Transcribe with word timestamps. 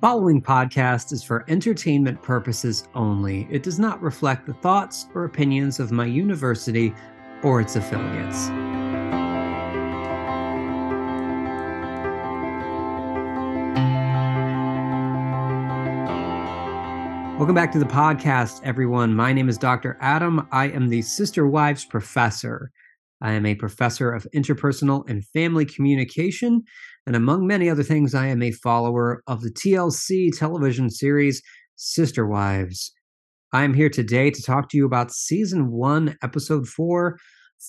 following 0.00 0.40
podcast 0.40 1.10
is 1.10 1.24
for 1.24 1.44
entertainment 1.48 2.22
purposes 2.22 2.84
only. 2.94 3.48
It 3.50 3.64
does 3.64 3.80
not 3.80 4.00
reflect 4.00 4.46
the 4.46 4.54
thoughts 4.54 5.08
or 5.12 5.24
opinions 5.24 5.80
of 5.80 5.90
my 5.90 6.06
university 6.06 6.94
or 7.42 7.60
its 7.60 7.74
affiliates. 7.74 8.48
Welcome 17.36 17.56
back 17.56 17.72
to 17.72 17.80
the 17.80 17.84
podcast, 17.84 18.60
everyone. 18.62 19.16
My 19.16 19.32
name 19.32 19.48
is 19.48 19.58
Dr. 19.58 19.98
Adam. 20.00 20.46
I 20.52 20.66
am 20.66 20.88
the 20.88 21.02
Sister 21.02 21.48
Wives 21.48 21.84
Professor. 21.84 22.70
I 23.20 23.32
am 23.32 23.44
a 23.46 23.56
professor 23.56 24.12
of 24.12 24.28
interpersonal 24.32 25.08
and 25.08 25.26
family 25.26 25.64
communication, 25.64 26.62
and 27.06 27.16
among 27.16 27.46
many 27.46 27.68
other 27.70 27.82
things, 27.82 28.14
I 28.14 28.26
am 28.26 28.42
a 28.42 28.52
follower 28.52 29.22
of 29.26 29.42
the 29.42 29.50
TLC 29.50 30.36
television 30.36 30.90
series 30.90 31.42
Sister 31.76 32.26
Wives. 32.26 32.92
I 33.52 33.64
am 33.64 33.72
here 33.72 33.88
today 33.88 34.30
to 34.30 34.42
talk 34.42 34.68
to 34.70 34.76
you 34.76 34.84
about 34.84 35.12
season 35.12 35.70
one, 35.70 36.16
episode 36.22 36.68
four, 36.68 37.18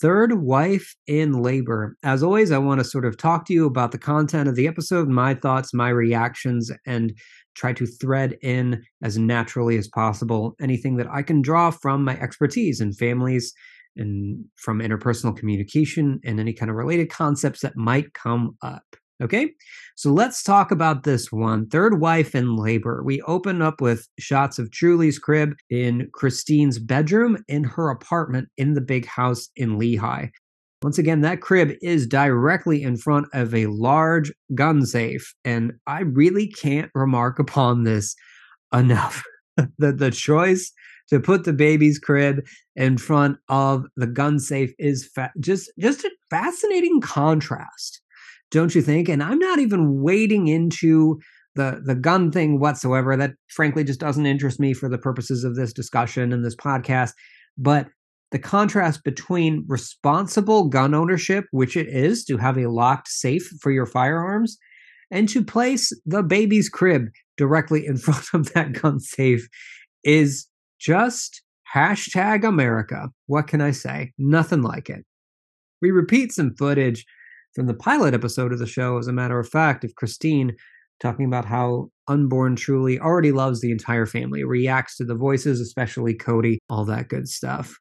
Third 0.02 0.42
Wife 0.42 0.96
in 1.08 1.42
Labor. 1.42 1.96
As 2.04 2.22
always, 2.22 2.52
I 2.52 2.58
want 2.58 2.80
to 2.80 2.84
sort 2.84 3.06
of 3.06 3.18
talk 3.18 3.46
to 3.46 3.54
you 3.54 3.66
about 3.66 3.92
the 3.92 3.98
content 3.98 4.50
of 4.50 4.56
the 4.56 4.68
episode, 4.68 5.08
my 5.08 5.34
thoughts, 5.34 5.74
my 5.74 5.90
reactions, 5.90 6.72
and 6.86 7.14
try 7.56 7.74
to 7.74 7.86
thread 7.86 8.38
in 8.42 8.84
as 9.04 9.18
naturally 9.18 9.78
as 9.78 9.88
possible 9.88 10.56
anything 10.62 10.98
that 10.98 11.08
I 11.10 11.22
can 11.24 11.42
draw 11.42 11.72
from 11.72 12.04
my 12.04 12.20
expertise 12.20 12.82
in 12.82 12.94
families 12.94 13.54
and 13.96 14.46
from 14.56 14.80
interpersonal 14.80 15.36
communication 15.36 16.20
and 16.24 16.40
any 16.40 16.54
kind 16.54 16.70
of 16.70 16.78
related 16.78 17.10
concepts 17.10 17.62
that 17.62 17.76
might 17.76 18.14
come 18.14 18.56
up. 18.62 18.96
Okay, 19.22 19.52
so 19.96 20.12
let's 20.12 20.44
talk 20.44 20.72
about 20.72 21.04
this 21.04 21.30
one. 21.30 21.68
Third 21.68 22.00
wife 22.00 22.36
in 22.36 22.56
labor. 22.56 23.04
We 23.04 23.22
open 23.24 23.62
up 23.62 23.82
with 23.82 24.08
shots 24.18 24.58
of 24.60 24.72
Truely's 24.72 25.20
crib 25.20 25.56
in 25.70 26.10
Christine's 26.14 26.80
bedroom 26.80 27.38
in 27.50 27.66
her 27.66 27.90
apartment 27.90 28.48
in 28.56 28.76
the 28.76 28.82
big 28.82 29.06
house 29.06 29.50
in 29.58 29.78
Lehi. 29.78 30.30
Once 30.82 30.98
again, 30.98 31.20
that 31.22 31.42
crib 31.42 31.74
is 31.82 32.08
directly 32.08 32.82
in 32.82 32.96
front 32.96 33.28
of 33.34 33.54
a 33.54 33.66
large 33.66 34.32
gun 34.56 34.86
safe. 34.86 35.34
And 35.44 35.74
I 35.86 36.02
really 36.02 36.48
can't 36.48 36.90
remark 36.96 37.40
upon 37.40 37.84
this 37.84 38.16
enough. 38.74 39.22
the, 39.78 39.92
the 39.92 40.12
choice 40.12 40.72
to 41.10 41.20
put 41.20 41.44
the 41.44 41.52
baby's 41.52 42.00
crib 42.00 42.46
in 42.78 42.98
front 42.98 43.38
of 43.50 43.86
the 43.98 44.08
gun 44.08 44.40
safe 44.40 44.72
is 44.80 45.10
fa- 45.14 45.34
just 45.42 45.70
just 45.78 46.06
a 46.06 46.12
fascinating 46.30 47.02
contrast 47.02 48.00
don't 48.52 48.76
you 48.76 48.82
think 48.82 49.10
and 49.10 49.24
i'm 49.24 49.40
not 49.40 49.60
even 49.60 50.02
wading 50.02 50.48
into 50.48 51.20
the 51.56 51.82
the 51.86 51.96
gun 51.96 52.32
thing 52.32 52.60
whatsoever 52.60 53.16
that 53.16 53.32
frankly 53.50 53.84
just 53.84 54.00
doesn't 54.00 54.26
interest 54.26 54.60
me 54.60 54.74
for 54.74 54.90
the 54.90 54.98
purposes 54.98 55.44
of 55.44 55.56
this 55.56 55.74
discussion 55.74 56.32
and 56.32 56.46
this 56.46 56.56
podcast 56.56 57.12
but 57.58 57.88
the 58.32 58.40
contrast 58.40 59.04
between 59.04 59.66
responsible 59.68 60.68
gun 60.68 60.94
ownership 60.94 61.46
which 61.52 61.76
it 61.76 61.88
is 61.88 62.24
to 62.24 62.38
have 62.38 62.58
a 62.58 62.70
locked 62.70 63.08
safe 63.08 63.50
for 63.62 63.72
your 63.72 63.86
firearms 63.86 64.58
and 65.12 65.28
to 65.30 65.44
place 65.44 65.92
the 66.06 66.24
baby's 66.24 66.70
crib 66.70 67.08
directly 67.38 67.86
in 67.86 67.98
front 68.06 68.26
of 68.34 68.54
that 68.54 68.74
gun 68.74 69.00
safe 69.00 69.48
is 70.04 70.48
just 70.80 71.42
hashtag 71.74 72.44
America. 72.44 73.10
What 73.28 73.48
can 73.48 73.62
I 73.62 73.72
say? 73.72 74.14
Nothing 74.18 74.62
like 74.62 74.90
it. 74.90 75.06
We 75.82 75.92
repeat 75.92 76.32
some 76.32 76.56
footage 76.56 77.06
from 77.56 77.68
the 77.68 77.74
pilot 77.74 78.14
episode 78.14 78.54
of 78.54 78.60
the 78.60 78.68
show, 78.68 78.98
as 78.98 79.08
a 79.08 79.14
matter 79.14 79.40
of 79.40 79.50
fact, 79.50 79.84
of 79.84 79.96
Christine 79.96 80.56
talking 81.00 81.26
about 81.26 81.46
how 81.46 81.90
unborn 82.08 82.56
Truely 82.56 83.00
already 83.00 83.32
loves 83.32 83.62
the 83.62 83.72
entire 83.72 84.06
family, 84.06 84.44
reacts 84.44 84.98
to 84.98 85.06
the 85.06 85.16
voices, 85.16 85.62
especially 85.62 86.14
Kody, 86.14 86.58
all 86.70 86.86
that 86.86 87.08
good 87.08 87.28
stuff. 87.28 87.78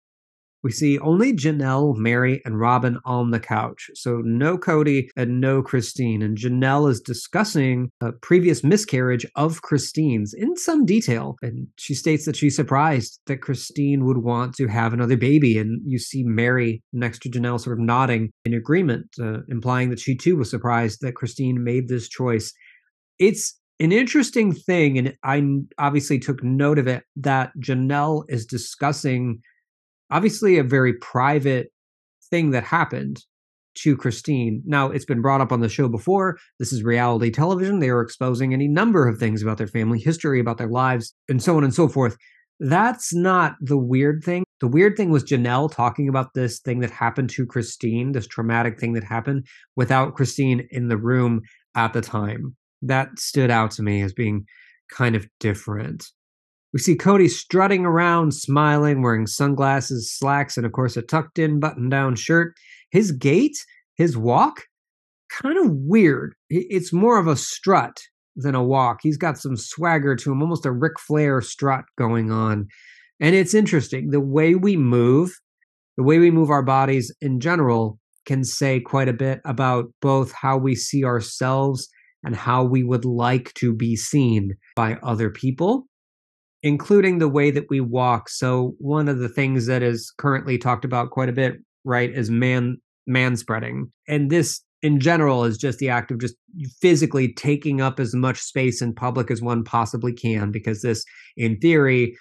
We 0.63 0.73
see 0.73 0.99
only 0.99 1.33
Janelle, 1.33 1.97
Meri, 1.97 2.41
and 2.45 2.59
Robyn 2.59 2.99
on 3.05 3.31
the 3.31 3.41
couch. 3.41 3.91
So 3.95 4.21
no 4.25 4.59
Kody 4.59 5.09
and 5.17 5.41
no 5.41 5.63
Christine. 5.63 6.23
And 6.23 6.37
Janelle 6.37 6.91
is 6.91 7.01
discussing 7.01 7.91
a 8.01 8.13
previous 8.13 8.65
miscarriage 8.65 9.25
of 9.37 9.63
Christine's 9.63 10.35
in 10.35 10.57
some 10.57 10.85
detail. 10.85 11.37
And 11.43 11.69
she 11.77 11.95
states 11.95 12.25
that 12.25 12.37
she's 12.37 12.57
surprised 12.57 13.21
that 13.27 13.43
Christine 13.43 14.05
would 14.05 14.19
want 14.19 14.55
to 14.57 14.67
have 14.67 14.93
another 14.93 15.17
baby. 15.17 15.59
And 15.59 15.81
you 15.85 15.99
see 15.99 16.25
Meri 16.25 16.83
next 16.93 17.23
to 17.23 17.31
Janelle 17.31 17.61
sort 17.61 17.79
of 17.79 17.85
nodding 17.85 18.31
in 18.45 18.55
agreement, 18.55 19.07
uh, 19.21 19.39
implying 19.49 19.91
that 19.91 20.01
she 20.01 20.17
too 20.17 20.37
was 20.37 20.51
surprised 20.51 20.99
that 21.03 21.15
Christine 21.15 21.63
made 21.63 21.89
this 21.89 22.09
choice. 22.09 22.53
It's 23.19 23.59
an 23.81 23.93
interesting 23.93 24.53
thing, 24.53 24.99
and 24.99 25.15
I 25.23 25.41
obviously 25.79 26.19
took 26.19 26.43
note 26.43 26.81
of 26.81 26.89
it, 26.89 27.05
that 27.15 27.53
Janelle 27.61 28.25
is 28.29 28.45
discussing 28.45 29.41
obviously 30.11 30.59
a 30.59 30.65
very 30.65 30.95
private 30.95 31.73
thing 32.31 32.51
that 32.51 32.65
happened 32.65 33.25
to 33.77 33.97
Christine. 33.97 34.63
Now, 34.67 34.91
it's 34.91 35.05
been 35.05 35.23
brought 35.23 35.41
up 35.41 35.53
on 35.53 35.61
the 35.61 35.69
show 35.69 35.89
before. 35.89 36.39
This 36.59 36.73
is 36.73 36.83
reality 36.83 37.31
television. 37.31 37.79
They 37.79 37.91
are 37.91 38.01
exposing 38.01 38.53
any 38.53 38.67
number 38.67 39.07
of 39.07 39.19
things 39.19 39.43
about 39.43 39.59
their 39.59 39.69
family 39.69 40.01
history, 40.01 40.41
about 40.41 40.59
their 40.59 40.69
lives, 40.69 41.15
and 41.29 41.43
so 41.43 41.57
on 41.57 41.65
and 41.65 41.75
so 41.75 41.89
forth. 41.89 42.17
That's 42.61 43.15
not 43.15 43.55
the 43.61 43.79
weird 43.79 44.25
thing. 44.25 44.45
The 44.61 44.67
weird 44.67 44.97
thing 44.97 45.11
was 45.11 45.23
Janelle 45.23 45.73
talking 45.73 46.09
about 46.09 46.35
this 46.35 46.59
thing 46.59 46.81
that 46.81 46.91
happened 46.91 47.31
to 47.31 47.47
Christine, 47.47 48.13
this 48.13 48.27
traumatic 48.27 48.81
thing 48.81 48.95
that 48.95 49.05
happened 49.05 49.47
without 49.77 50.17
Christine 50.17 50.67
in 50.73 50.89
the 50.89 50.97
room 50.97 51.43
at 51.77 51.93
the 51.93 52.01
time. 52.01 52.57
That 52.83 53.17
stood 53.19 53.51
out 53.51 53.71
to 53.73 53.83
me 53.83 54.03
as 54.03 54.13
being 54.13 54.45
kind 54.91 55.15
of 55.15 55.29
different. 55.39 56.09
We 56.73 56.81
see 56.81 56.97
Kody 56.97 57.31
strutting 57.31 57.87
around, 57.87 58.35
smiling, 58.35 59.03
wearing 59.03 59.27
sunglasses, 59.27 60.13
slacks, 60.13 60.57
and 60.57 60.67
of 60.67 60.73
course 60.73 60.97
a 60.97 61.03
tucked 61.03 61.39
in 61.39 61.61
button 61.61 61.89
down 61.89 62.15
shirt. 62.15 62.55
His 62.91 63.13
gait, 63.13 63.57
his 63.97 64.17
walk, 64.17 64.65
kind 65.31 65.59
of 65.59 65.73
weird. 65.73 66.35
It's 66.51 66.93
more 66.93 67.19
of 67.19 67.27
a 67.27 67.37
strut 67.37 68.03
than 68.37 68.55
a 68.55 68.63
walk. 68.63 69.01
He's 69.03 69.17
got 69.17 69.39
some 69.39 69.57
swagger 69.57 70.15
to 70.17 70.33
him, 70.33 70.43
almost 70.43 70.67
a 70.67 70.73
Ric 70.73 70.99
Flair 71.01 71.41
strut 71.41 71.85
going 71.97 72.31
on. 72.31 72.69
And 73.21 73.35
it's 73.35 73.55
interesting. 73.55 74.11
The 74.11 74.21
way 74.21 74.55
we 74.55 74.77
move, 74.77 75.33
the 75.97 76.05
way 76.05 76.19
we 76.19 76.31
move 76.31 76.51
our 76.51 76.63
bodies 76.63 77.15
in 77.21 77.41
general 77.41 77.99
can 78.27 78.45
say 78.45 78.79
quite 78.79 79.09
a 79.09 79.15
bit 79.15 79.41
about 79.45 79.87
both 80.01 80.33
how 80.33 80.59
we 80.59 80.75
see 80.75 81.03
ourselves 81.03 81.89
and 82.23 82.37
how 82.37 82.63
we 82.63 82.85
would 82.85 83.05
like 83.05 83.55
to 83.55 83.75
be 83.75 83.97
seen 83.97 84.55
by 84.77 84.99
other 85.03 85.31
people 85.31 85.89
including 86.63 87.19
the 87.19 87.29
way 87.29 87.51
that 87.51 87.69
we 87.71 87.81
walk. 87.81 88.29
So 88.29 88.75
one 88.79 89.09
of 89.09 89.19
the 89.19 89.29
things 89.29 89.67
that 89.67 89.83
is 89.83 90.13
currently 90.19 90.59
talked 90.59 90.85
about 90.85 91.11
quite 91.11 91.29
a 91.29 91.33
bit, 91.33 91.59
right, 91.85 92.11
is 92.11 92.31
man 92.31 92.79
man 93.07 93.37
spreading. 93.37 93.91
And 94.07 94.31
this 94.31 94.61
in 94.83 95.01
general 95.01 95.45
is 95.45 95.59
just 95.59 95.79
the 95.79 95.89
act 95.89 96.11
of 96.11 96.21
just 96.21 96.35
physically 96.81 97.33
taking 97.33 97.81
up 97.81 97.99
as 97.99 98.15
much 98.15 98.39
space 98.39 98.81
in 98.81 98.95
public 98.95 99.31
as 99.31 99.43
one 99.43 99.65
possibly 99.65 100.13
can 100.13 100.53
because 100.53 100.83
this 100.83 101.05
in 101.37 101.59
theory 101.59 102.17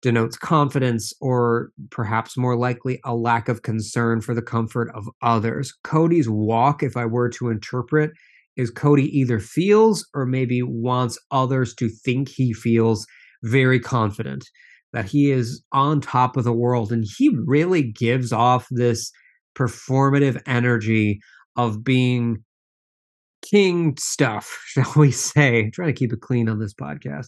denotes 0.00 0.36
confidence 0.36 1.12
or 1.20 1.70
perhaps 1.90 2.36
more 2.36 2.56
likely 2.56 3.00
a 3.04 3.16
lack 3.16 3.48
of 3.48 3.62
concern 3.62 4.20
for 4.20 4.32
the 4.32 4.42
comfort 4.42 4.90
of 4.94 5.08
others. 5.22 5.74
Kody's 5.84 6.28
walk 6.28 6.82
if 6.84 6.96
I 6.96 7.04
were 7.04 7.28
to 7.30 7.48
interpret 7.48 8.12
is 8.56 8.72
Kody 8.72 9.08
either 9.08 9.40
feels 9.40 10.06
or 10.14 10.24
maybe 10.24 10.62
wants 10.62 11.18
others 11.30 11.74
to 11.74 11.88
think 11.88 12.28
he 12.28 12.52
feels 12.52 13.06
very 13.42 13.80
confident 13.80 14.44
that 14.92 15.04
he 15.06 15.30
is 15.30 15.62
on 15.72 16.00
top 16.00 16.36
of 16.36 16.44
the 16.44 16.52
world. 16.52 16.92
And 16.92 17.04
he 17.16 17.30
really 17.44 17.82
gives 17.82 18.32
off 18.32 18.66
this 18.70 19.10
performative 19.54 20.40
energy 20.46 21.20
of 21.56 21.84
being 21.84 22.38
king 23.42 23.96
stuff, 23.98 24.62
shall 24.66 24.92
we 24.96 25.10
say. 25.10 25.64
I'm 25.64 25.70
trying 25.72 25.94
to 25.94 25.98
keep 25.98 26.12
it 26.12 26.20
clean 26.20 26.48
on 26.48 26.58
this 26.58 26.74
podcast. 26.74 27.26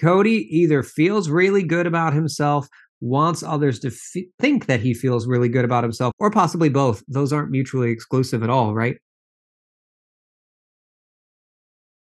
Kody 0.00 0.46
either 0.48 0.82
feels 0.82 1.28
really 1.28 1.62
good 1.62 1.86
about 1.86 2.14
himself, 2.14 2.66
wants 3.00 3.42
others 3.42 3.78
to 3.80 3.88
f- 3.88 4.22
think 4.38 4.66
that 4.66 4.80
he 4.80 4.94
feels 4.94 5.26
really 5.26 5.48
good 5.48 5.64
about 5.64 5.84
himself, 5.84 6.12
or 6.18 6.30
possibly 6.30 6.68
both. 6.68 7.02
Those 7.08 7.32
aren't 7.32 7.50
mutually 7.50 7.90
exclusive 7.90 8.42
at 8.42 8.50
all, 8.50 8.74
right? 8.74 8.96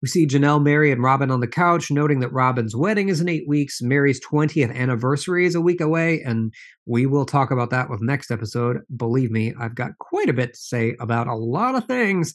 We 0.00 0.09
see 0.09 0.29
Janelle, 0.29 0.62
Meri, 0.62 0.93
and 0.93 1.03
Robyn 1.03 1.33
on 1.33 1.41
the 1.41 1.49
couch, 1.49 1.91
noting 1.91 2.21
that 2.21 2.33
Robyn's 2.33 2.77
wedding 2.77 3.09
is 3.09 3.21
in 3.21 3.29
eight 3.29 3.49
weeks. 3.49 3.83
Meri's 3.83 4.21
20th 4.21 4.73
anniversary 4.73 5.45
is 5.45 5.56
a 5.56 5.61
week 5.61 5.81
away, 5.81 6.23
and 6.23 6.53
we 6.87 7.05
will 7.06 7.27
talk 7.27 7.50
about 7.50 7.71
that 7.71 7.91
with 7.91 8.00
next 8.00 8.31
episode. 8.31 8.79
Believe 8.97 9.33
me, 9.33 9.55
I've 9.59 9.75
got 9.75 9.99
quite 9.99 10.29
a 10.29 10.33
bit 10.33 10.55
to 10.55 10.61
say 10.61 10.95
about 11.00 11.27
a 11.27 11.35
lot 11.35 11.75
of 11.75 11.87
things 11.87 12.33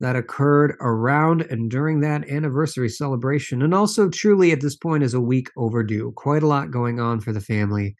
that 0.00 0.16
occurred 0.16 0.76
around 0.80 1.42
and 1.42 1.70
during 1.70 2.00
that 2.00 2.28
anniversary 2.28 2.88
celebration. 2.90 3.62
And 3.62 3.74
also, 3.74 4.10
Truely, 4.10 4.52
at 4.52 4.60
this 4.60 4.76
point, 4.76 5.02
is 5.02 5.14
a 5.14 5.20
week 5.20 5.48
overdue. 5.56 6.12
Quite 6.16 6.42
a 6.42 6.46
lot 6.46 6.70
going 6.70 7.00
on 7.00 7.20
for 7.20 7.32
the 7.32 7.40
family. 7.40 7.96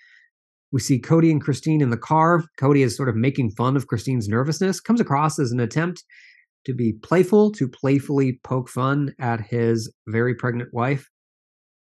We 0.72 0.80
see 0.80 1.00
Kody 1.00 1.30
and 1.30 1.42
Christine 1.42 1.80
in 1.80 1.90
the 1.90 1.96
car. 1.96 2.44
Kody 2.58 2.84
is 2.84 2.96
sort 2.96 3.08
of 3.08 3.16
making 3.16 3.52
fun 3.52 3.76
of 3.76 3.86
Christine's 3.86 4.28
nervousness, 4.28 4.78
comes 4.78 5.00
across 5.00 5.38
as 5.38 5.52
an 5.52 5.60
attempt 5.60 6.04
to 6.66 6.74
be 6.74 6.92
playful, 6.92 7.52
to 7.52 7.68
playfully 7.68 8.40
poke 8.44 8.68
fun 8.68 9.14
at 9.18 9.40
his 9.40 9.92
very 10.08 10.34
pregnant 10.34 10.72
wife, 10.72 11.08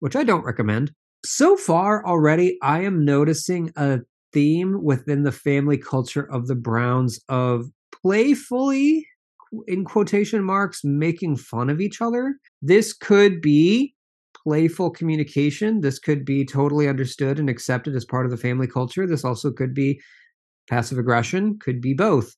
which 0.00 0.16
I 0.16 0.24
don't 0.24 0.44
recommend. 0.44 0.92
So 1.24 1.56
far 1.56 2.04
already, 2.06 2.58
I 2.62 2.82
am 2.82 3.04
noticing 3.04 3.72
a 3.76 4.00
theme 4.32 4.82
within 4.82 5.22
the 5.22 5.32
family 5.32 5.78
culture 5.78 6.30
of 6.30 6.46
the 6.46 6.54
Browns 6.54 7.20
of 7.28 7.66
playfully, 8.02 9.06
in 9.66 9.84
quotation 9.84 10.44
marks, 10.44 10.84
making 10.84 11.36
fun 11.36 11.70
of 11.70 11.80
each 11.80 12.00
other. 12.00 12.36
This 12.60 12.92
could 12.92 13.40
be 13.40 13.94
playful 14.44 14.90
communication. 14.90 15.80
This 15.80 15.98
could 15.98 16.24
be 16.24 16.44
totally 16.44 16.88
understood 16.88 17.38
and 17.38 17.50
accepted 17.50 17.96
as 17.96 18.04
part 18.04 18.26
of 18.26 18.30
the 18.30 18.36
family 18.36 18.66
culture. 18.66 19.06
This 19.06 19.24
also 19.24 19.50
could 19.50 19.74
be 19.74 20.00
passive 20.68 20.98
aggression, 20.98 21.58
could 21.58 21.80
be 21.80 21.94
both. 21.94 22.34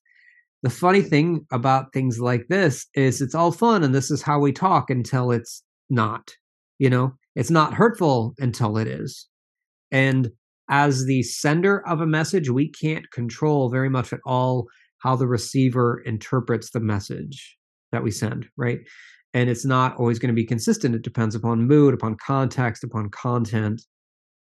The 0.63 0.69
funny 0.69 1.01
thing 1.01 1.45
about 1.51 1.91
things 1.93 2.19
like 2.19 2.47
this 2.47 2.85
is 2.93 3.21
it's 3.21 3.35
all 3.35 3.51
fun 3.51 3.83
and 3.83 3.95
this 3.95 4.11
is 4.11 4.21
how 4.21 4.39
we 4.39 4.51
talk 4.51 4.89
until 4.89 5.31
it's 5.31 5.63
not. 5.89 6.31
You 6.77 6.89
know, 6.89 7.13
it's 7.35 7.49
not 7.49 7.73
hurtful 7.73 8.33
until 8.39 8.77
it 8.77 8.87
is. 8.87 9.27
And 9.91 10.31
as 10.69 11.05
the 11.05 11.23
sender 11.23 11.85
of 11.87 12.01
a 12.01 12.05
message, 12.05 12.49
we 12.49 12.69
can't 12.69 13.09
control 13.11 13.69
very 13.69 13.89
much 13.89 14.13
at 14.13 14.19
all 14.25 14.67
how 14.99 15.15
the 15.15 15.27
receiver 15.27 16.01
interprets 16.05 16.71
the 16.71 16.79
message 16.79 17.57
that 17.91 18.03
we 18.03 18.11
send, 18.11 18.47
right? 18.55 18.79
And 19.33 19.49
it's 19.49 19.65
not 19.65 19.95
always 19.97 20.19
going 20.19 20.29
to 20.29 20.39
be 20.39 20.45
consistent. 20.45 20.95
It 20.95 21.01
depends 21.01 21.35
upon 21.35 21.67
mood, 21.67 21.93
upon 21.93 22.15
context, 22.15 22.83
upon 22.83 23.09
content. 23.09 23.81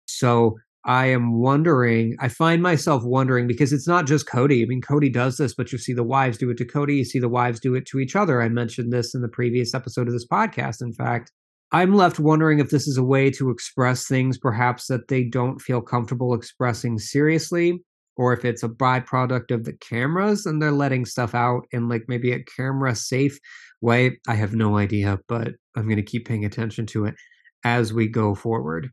So 0.07 0.55
I 0.85 1.07
am 1.07 1.39
wondering, 1.39 2.15
I 2.19 2.29
find 2.29 2.61
myself 2.61 3.03
wondering 3.03 3.47
because 3.47 3.73
it's 3.73 3.87
not 3.87 4.07
just 4.07 4.27
Kody. 4.27 4.63
I 4.63 4.67
mean, 4.67 4.81
Kody 4.81 5.11
does 5.11 5.37
this, 5.37 5.53
but 5.53 5.71
you 5.71 5.77
see 5.77 5.93
the 5.93 6.03
wives 6.03 6.37
do 6.37 6.49
it 6.49 6.57
to 6.57 6.65
Kody, 6.65 6.97
You 6.97 7.05
see 7.05 7.19
the 7.19 7.27
wives 7.27 7.59
do 7.59 7.75
it 7.75 7.85
to 7.87 7.99
each 7.99 8.15
other. 8.15 8.41
I 8.41 8.47
mentioned 8.47 8.93
this 8.93 9.13
in 9.13 9.21
the 9.21 9.27
previous 9.27 9.73
episode 9.73 10.07
of 10.07 10.13
this 10.13 10.27
podcast. 10.27 10.81
In 10.81 10.93
fact, 10.93 11.31
I'm 11.73 11.93
left 11.93 12.19
wondering 12.19 12.59
if 12.59 12.69
this 12.69 12.87
is 12.87 12.97
a 12.97 13.03
way 13.03 13.29
to 13.31 13.49
express 13.49 14.07
things 14.07 14.37
perhaps 14.37 14.87
that 14.87 15.09
they 15.09 15.25
don't 15.25 15.59
feel 15.59 15.81
comfortable 15.81 16.33
expressing 16.33 16.97
seriously, 16.97 17.83
or 18.15 18.31
if 18.31 18.45
it's 18.45 18.63
a 18.63 18.69
byproduct 18.69 19.51
of 19.51 19.65
the 19.65 19.73
cameras 19.73 20.45
and 20.45 20.61
they're 20.61 20.71
letting 20.71 21.05
stuff 21.05 21.35
out 21.35 21.63
in 21.71 21.89
like 21.89 22.03
maybe 22.07 22.31
a 22.31 22.43
camera 22.55 22.95
safe 22.95 23.37
way. 23.81 24.17
I 24.27 24.35
have 24.35 24.55
no 24.55 24.77
idea, 24.77 25.19
but 25.27 25.49
I'm 25.75 25.83
going 25.83 25.97
to 25.97 26.03
keep 26.03 26.25
paying 26.27 26.45
attention 26.45 26.85
to 26.87 27.05
it 27.05 27.15
as 27.65 27.93
we 27.93 28.07
go 28.07 28.33
forward. 28.33 28.89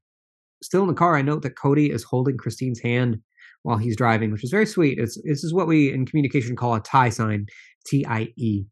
Still 0.64 0.80
in 0.80 0.88
the 0.88 0.94
car, 0.94 1.14
I 1.14 1.20
note 1.20 1.42
that 1.42 1.56
Kody 1.56 1.90
is 1.90 2.02
holding 2.02 2.38
Christine's 2.38 2.80
hand 2.80 3.20
while 3.64 3.76
he's 3.76 3.96
driving, 3.96 4.32
which 4.32 4.44
is 4.44 4.50
very 4.50 4.64
sweet. 4.64 4.98
It's, 4.98 5.20
this 5.22 5.44
is 5.44 5.52
what 5.52 5.66
we 5.66 5.92
in 5.92 6.06
communication 6.06 6.56
call 6.56 6.74
a 6.74 6.80
tie 6.80 7.10
sign, 7.10 7.44
T 7.86 8.06
I 8.06 8.32
E, 8.36 8.64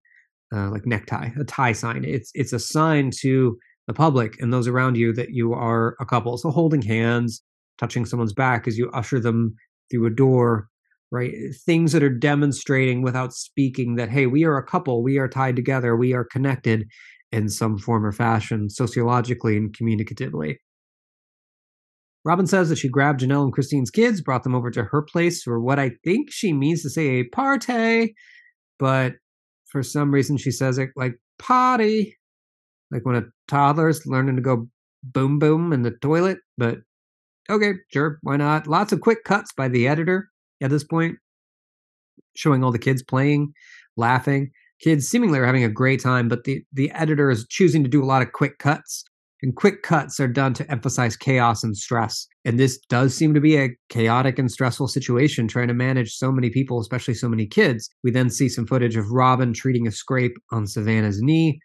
uh, 0.54 0.70
like 0.70 0.86
necktie, 0.86 1.28
a 1.38 1.44
tie 1.44 1.72
sign. 1.72 2.02
It's 2.06 2.30
it's 2.32 2.54
a 2.54 2.58
sign 2.58 3.10
to 3.20 3.58
the 3.88 3.92
public 3.92 4.40
and 4.40 4.50
those 4.50 4.68
around 4.68 4.96
you 4.96 5.12
that 5.12 5.34
you 5.34 5.52
are 5.52 5.94
a 6.00 6.06
couple. 6.06 6.38
So 6.38 6.50
holding 6.50 6.80
hands, 6.80 7.42
touching 7.76 8.06
someone's 8.06 8.32
back 8.32 8.66
as 8.66 8.78
you 8.78 8.90
usher 8.92 9.20
them 9.20 9.54
through 9.90 10.06
a 10.06 10.10
door, 10.10 10.68
right? 11.10 11.34
Things 11.66 11.92
that 11.92 12.02
are 12.02 12.08
demonstrating 12.08 13.02
without 13.02 13.34
speaking 13.34 13.96
that 13.96 14.08
hey, 14.08 14.26
we 14.26 14.44
are 14.44 14.56
a 14.56 14.64
couple, 14.64 15.02
we 15.02 15.18
are 15.18 15.28
tied 15.28 15.56
together, 15.56 15.94
we 15.94 16.14
are 16.14 16.24
connected 16.24 16.88
in 17.32 17.50
some 17.50 17.76
form 17.76 18.06
or 18.06 18.12
fashion, 18.12 18.70
sociologically 18.70 19.58
and 19.58 19.76
communicatively. 19.76 20.56
Robyn 22.24 22.46
says 22.46 22.68
that 22.68 22.78
she 22.78 22.88
grabbed 22.88 23.20
Janelle 23.20 23.42
and 23.42 23.52
Christine's 23.52 23.90
kids, 23.90 24.20
brought 24.20 24.44
them 24.44 24.54
over 24.54 24.70
to 24.70 24.84
her 24.84 25.02
place 25.02 25.42
for 25.42 25.60
what 25.60 25.78
I 25.78 25.92
think 26.04 26.30
she 26.30 26.52
means 26.52 26.82
to 26.82 26.90
say 26.90 27.08
a 27.08 27.24
party, 27.24 28.14
but 28.78 29.14
for 29.66 29.82
some 29.82 30.12
reason 30.12 30.36
she 30.36 30.50
says 30.50 30.78
it 30.78 30.90
like 30.94 31.14
potty, 31.38 32.16
like 32.90 33.04
when 33.04 33.16
a 33.16 33.24
toddler's 33.48 34.06
learning 34.06 34.36
to 34.36 34.42
go 34.42 34.68
boom 35.02 35.38
boom 35.38 35.72
in 35.72 35.82
the 35.82 35.90
toilet. 35.90 36.38
But 36.56 36.78
okay, 37.50 37.72
sure, 37.92 38.18
why 38.22 38.36
not? 38.36 38.68
Lots 38.68 38.92
of 38.92 39.00
quick 39.00 39.24
cuts 39.24 39.52
by 39.52 39.68
the 39.68 39.88
editor 39.88 40.28
at 40.62 40.70
this 40.70 40.84
point, 40.84 41.16
showing 42.36 42.62
all 42.62 42.70
the 42.70 42.78
kids 42.78 43.02
playing, 43.02 43.52
laughing. 43.96 44.50
Kids 44.80 45.08
seemingly 45.08 45.38
are 45.38 45.46
having 45.46 45.64
a 45.64 45.68
great 45.68 46.00
time, 46.00 46.28
but 46.28 46.44
the, 46.44 46.62
the 46.72 46.90
editor 46.92 47.30
is 47.30 47.46
choosing 47.48 47.82
to 47.82 47.90
do 47.90 48.02
a 48.02 48.06
lot 48.06 48.22
of 48.22 48.32
quick 48.32 48.58
cuts 48.58 49.04
and 49.42 49.56
quick 49.56 49.82
cuts 49.82 50.20
are 50.20 50.28
done 50.28 50.54
to 50.54 50.70
emphasize 50.70 51.16
chaos 51.16 51.64
and 51.64 51.76
stress. 51.76 52.26
And 52.44 52.58
this 52.58 52.78
does 52.88 53.14
seem 53.14 53.34
to 53.34 53.40
be 53.40 53.56
a 53.56 53.70
chaotic 53.88 54.38
and 54.38 54.50
stressful 54.50 54.88
situation 54.88 55.48
trying 55.48 55.68
to 55.68 55.74
manage 55.74 56.14
so 56.14 56.30
many 56.30 56.50
people, 56.50 56.80
especially 56.80 57.14
so 57.14 57.28
many 57.28 57.46
kids. 57.46 57.90
We 58.04 58.10
then 58.10 58.30
see 58.30 58.48
some 58.48 58.66
footage 58.66 58.96
of 58.96 59.10
Robyn 59.10 59.52
treating 59.52 59.86
a 59.86 59.92
scrape 59.92 60.36
on 60.52 60.66
Savanah's 60.66 61.20
knee, 61.20 61.60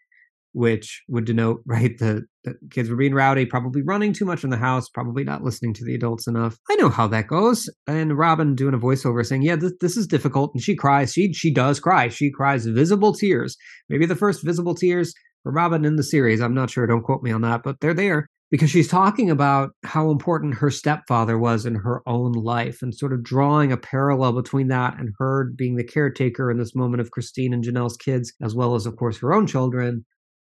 which 0.52 1.02
would 1.08 1.24
denote, 1.24 1.62
right, 1.66 1.96
the, 1.98 2.24
the 2.44 2.54
kids 2.70 2.90
were 2.90 2.96
being 2.96 3.14
rowdy, 3.14 3.46
probably 3.46 3.82
running 3.82 4.12
too 4.12 4.24
much 4.24 4.42
in 4.42 4.50
the 4.50 4.56
house, 4.56 4.88
probably 4.88 5.22
not 5.22 5.44
listening 5.44 5.74
to 5.74 5.84
the 5.84 5.94
adults 5.94 6.26
enough. 6.26 6.58
I 6.68 6.74
know 6.76 6.88
how 6.88 7.06
that 7.08 7.28
goes. 7.28 7.70
And 7.86 8.18
Robyn 8.18 8.56
doing 8.56 8.74
a 8.74 8.78
voiceover 8.78 9.24
saying, 9.24 9.42
yeah, 9.42 9.56
this, 9.56 9.72
this 9.80 9.96
is 9.96 10.06
difficult. 10.06 10.50
And 10.54 10.62
she 10.62 10.74
cries. 10.74 11.12
She, 11.12 11.32
she 11.32 11.52
does 11.52 11.78
cry. 11.78 12.08
She 12.08 12.30
cries 12.30 12.66
visible 12.66 13.14
tears. 13.14 13.56
Maybe 13.88 14.06
the 14.06 14.16
first 14.16 14.44
visible 14.44 14.74
tears 14.74 15.14
for 15.42 15.52
Robyn 15.52 15.84
in 15.84 15.96
the 15.96 16.02
series. 16.02 16.40
I'm 16.40 16.54
not 16.54 16.70
sure, 16.70 16.86
don't 16.86 17.02
quote 17.02 17.22
me 17.22 17.32
on 17.32 17.42
that, 17.42 17.62
but 17.62 17.80
they're 17.80 17.94
there 17.94 18.26
because 18.50 18.70
she's 18.70 18.88
talking 18.88 19.30
about 19.30 19.70
how 19.84 20.10
important 20.10 20.54
her 20.54 20.70
stepfather 20.70 21.38
was 21.38 21.66
in 21.66 21.74
her 21.74 22.02
own 22.06 22.32
life 22.32 22.80
and 22.80 22.94
sort 22.94 23.12
of 23.12 23.22
drawing 23.22 23.72
a 23.72 23.76
parallel 23.76 24.32
between 24.32 24.68
that 24.68 24.98
and 24.98 25.10
her 25.18 25.50
being 25.56 25.76
the 25.76 25.84
caretaker 25.84 26.50
in 26.50 26.58
this 26.58 26.74
moment 26.74 27.00
of 27.00 27.10
Christine 27.10 27.52
and 27.52 27.62
Janelle's 27.62 27.96
kids, 27.96 28.32
as 28.42 28.54
well 28.54 28.74
as, 28.74 28.86
of 28.86 28.96
course, 28.96 29.18
her 29.18 29.34
own 29.34 29.46
children. 29.46 30.04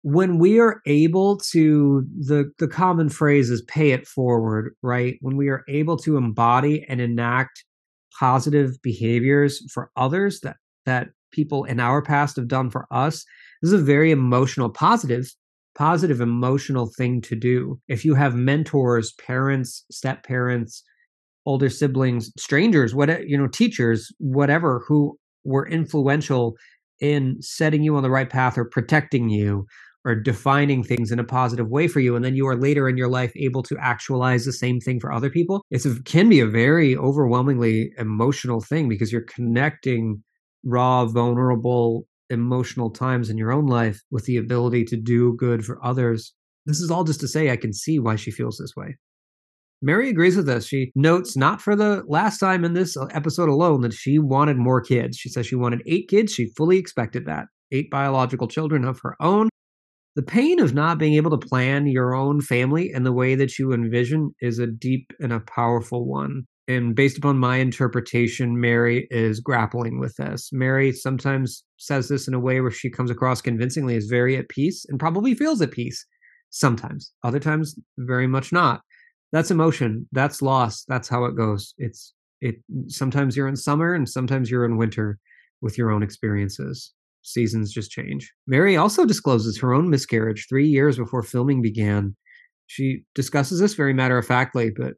When 0.01 0.37
we 0.37 0.59
are 0.59 0.81
able 0.85 1.37
to, 1.51 2.05
the, 2.19 2.51
the 2.59 2.67
common 2.67 3.09
phrase 3.09 3.49
is 3.49 3.63
pay 3.63 3.91
it 3.91 4.07
forward, 4.07 4.75
right? 4.83 5.15
When 5.21 5.35
we 5.35 5.47
are 5.47 5.63
able 5.67 5.97
to 5.97 6.17
embody 6.17 6.85
and 6.87 7.01
enact 7.01 7.63
positive 8.19 8.75
behaviors 8.83 9.63
for 9.73 9.89
others 9.95 10.41
that, 10.41 10.57
that 10.85 11.07
people 11.31 11.63
in 11.63 11.79
our 11.79 12.01
past 12.01 12.35
have 12.35 12.47
done 12.47 12.69
for 12.69 12.87
us, 12.91 13.25
this 13.65 13.73
is 13.73 13.81
a 13.81 13.83
very 13.83 14.11
emotional, 14.11 14.69
positive, 14.69 15.27
positive 15.73 16.21
emotional 16.21 16.91
thing 16.95 17.19
to 17.21 17.35
do. 17.35 17.79
If 17.87 18.05
you 18.05 18.13
have 18.13 18.35
mentors, 18.35 19.13
parents, 19.13 19.83
step 19.89 20.23
parents, 20.23 20.83
older 21.47 21.71
siblings, 21.71 22.31
strangers, 22.37 22.93
what 22.93 23.27
you 23.27 23.35
know, 23.35 23.47
teachers, 23.47 24.11
whatever, 24.19 24.83
who 24.87 25.17
were 25.45 25.67
influential 25.67 26.55
in 26.99 27.41
setting 27.41 27.81
you 27.81 27.95
on 27.95 28.03
the 28.03 28.11
right 28.11 28.29
path 28.29 28.55
or 28.55 28.65
protecting 28.65 29.29
you 29.29 29.65
or 30.05 30.13
defining 30.13 30.83
things 30.83 31.11
in 31.11 31.17
a 31.17 31.23
positive 31.23 31.67
way 31.67 31.87
for 31.87 31.99
you 31.99 32.15
and 32.15 32.23
then 32.23 32.35
you 32.35 32.47
are 32.47 32.55
later 32.55 32.87
in 32.87 32.97
your 32.97 33.09
life 33.09 33.33
able 33.35 33.63
to 33.63 33.75
actualize 33.81 34.45
the 34.45 34.53
same 34.53 34.79
thing 34.79 34.99
for 34.99 35.11
other 35.11 35.29
people 35.29 35.65
it 35.71 35.83
can 36.05 36.29
be 36.29 36.39
a 36.39 36.45
very 36.45 36.95
overwhelmingly 36.95 37.91
emotional 37.97 38.61
thing 38.61 38.87
because 38.87 39.11
you're 39.11 39.21
connecting 39.23 40.23
raw 40.63 41.05
vulnerable 41.05 42.07
emotional 42.29 42.89
times 42.89 43.29
in 43.29 43.37
your 43.37 43.51
own 43.51 43.65
life 43.65 44.01
with 44.11 44.25
the 44.25 44.37
ability 44.37 44.85
to 44.85 44.97
do 44.97 45.35
good 45.37 45.65
for 45.65 45.83
others. 45.85 46.33
This 46.65 46.79
is 46.79 46.89
all 46.89 47.03
just 47.03 47.19
to 47.21 47.27
say 47.27 47.49
I 47.49 47.57
can 47.57 47.73
see 47.73 47.99
why 47.99 48.15
she 48.15 48.31
feels 48.31 48.57
this 48.57 48.75
way. 48.75 48.97
Meri 49.81 50.09
agrees 50.09 50.35
with 50.35 50.49
us. 50.49 50.65
She 50.65 50.91
notes, 50.95 51.37
not 51.37 51.61
for 51.61 51.75
the 51.75 52.03
last 52.07 52.39
time 52.39 52.65
in 52.65 52.73
this 52.73 52.97
uh, 52.97 53.05
episode 53.11 53.49
alone, 53.49 53.81
that 53.81 53.93
she 53.93 54.17
wanted 54.17 54.57
more 54.57 54.81
kids. 54.81 55.17
She 55.17 55.29
says 55.29 55.45
she 55.45 55.55
wanted 55.55 55.83
eight 55.85 56.07
kids. 56.07 56.33
She 56.33 56.51
fully 56.57 56.77
expected 56.77 57.25
that. 57.27 57.45
Eight 57.71 57.91
biological 57.91 58.47
children 58.47 58.85
of 58.85 58.99
her 59.03 59.15
own. 59.19 59.49
The 60.15 60.23
pain 60.23 60.61
of 60.61 60.73
not 60.73 60.97
being 60.97 61.13
able 61.15 61.37
to 61.37 61.47
plan 61.47 61.87
your 61.87 62.15
own 62.15 62.41
family 62.41 62.91
in 62.91 63.03
the 63.03 63.11
way 63.11 63.35
that 63.35 63.59
you 63.59 63.73
envision 63.73 64.33
is 64.39 64.59
a 64.59 64.67
deep 64.67 65.11
and 65.19 65.33
a 65.33 65.41
powerful 65.41 66.07
one 66.07 66.45
and 66.67 66.95
based 66.95 67.17
upon 67.17 67.37
my 67.37 67.57
interpretation, 67.57 68.59
Meri 68.59 69.07
is 69.11 69.39
grappling 69.39 69.99
with 69.99 70.15
this. 70.15 70.49
Meri 70.51 70.91
sometimes 70.91 71.63
says 71.77 72.07
this 72.07 72.27
in 72.27 72.33
a 72.33 72.39
way 72.39 72.59
where 72.59 72.71
she 72.71 72.89
comes 72.89 73.11
across 73.11 73.41
convincingly 73.41 73.95
as 73.95 74.05
very 74.05 74.35
at 74.35 74.49
peace 74.49 74.85
and 74.89 74.99
probably 74.99 75.35
feels 75.35 75.61
at 75.61 75.71
peace 75.71 76.05
sometimes. 76.49 77.11
Other 77.23 77.39
times, 77.39 77.77
very 77.99 78.25
much 78.25 78.51
not. 78.51 78.81
That's 79.31 79.51
emotion. 79.51 80.07
That's 80.11 80.41
loss. 80.41 80.85
That's 80.87 81.07
how 81.07 81.25
it 81.25 81.35
goes. 81.35 81.73
It's 81.77 82.13
it. 82.41 82.55
Sometimes 82.87 83.37
you're 83.37 83.47
in 83.47 83.57
summer 83.57 83.93
and 83.93 84.09
sometimes 84.09 84.49
you're 84.49 84.65
in 84.65 84.77
winter 84.77 85.19
with 85.61 85.77
your 85.77 85.91
own 85.91 86.01
experiences. 86.01 86.93
Seasons 87.21 87.71
just 87.71 87.91
change. 87.91 88.31
Meri 88.47 88.77
also 88.77 89.05
discloses 89.05 89.59
her 89.59 89.73
own 89.73 89.89
miscarriage 89.89 90.45
three 90.47 90.67
years 90.67 90.97
before 90.97 91.23
filming 91.23 91.61
began. 91.61 92.15
She 92.67 93.03
discusses 93.13 93.59
this 93.59 93.75
very 93.75 93.93
matter 93.93 94.17
of 94.17 94.25
factly, 94.25 94.71
but 94.75 94.93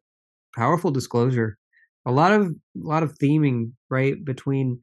powerful 0.58 0.92
disclosure. 0.92 1.58
A 2.06 2.12
lot 2.12 2.34
of 2.34 2.48
a 2.48 2.54
lot 2.76 3.04
of 3.04 3.18
theming 3.18 3.72
right 3.90 4.16
between 4.26 4.80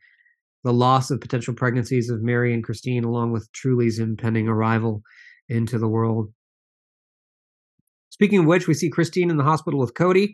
the 0.62 0.72
loss 0.72 1.10
of 1.10 1.20
potential 1.20 1.54
pregnancies 1.54 2.08
of 2.08 2.22
Meri 2.22 2.54
and 2.54 2.64
Christine, 2.64 3.04
along 3.04 3.32
with 3.32 3.50
Truely's 3.52 3.98
impending 3.98 4.48
arrival 4.48 5.02
into 5.48 5.78
the 5.78 5.88
world. 5.88 6.32
Speaking 8.10 8.40
of 8.40 8.46
which, 8.46 8.66
we 8.66 8.74
see 8.74 8.88
Christine 8.88 9.30
in 9.30 9.36
the 9.36 9.44
hospital 9.44 9.80
with 9.80 9.94
Kody. 9.94 10.32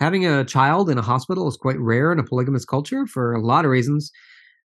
Having 0.00 0.26
a 0.26 0.44
child 0.44 0.88
in 0.88 0.98
a 0.98 1.02
hospital 1.02 1.48
is 1.48 1.56
quite 1.56 1.80
rare 1.80 2.12
in 2.12 2.18
a 2.18 2.24
polygamous 2.24 2.64
culture 2.64 3.06
for 3.06 3.34
a 3.34 3.40
lot 3.40 3.64
of 3.64 3.70
reasons. 3.70 4.10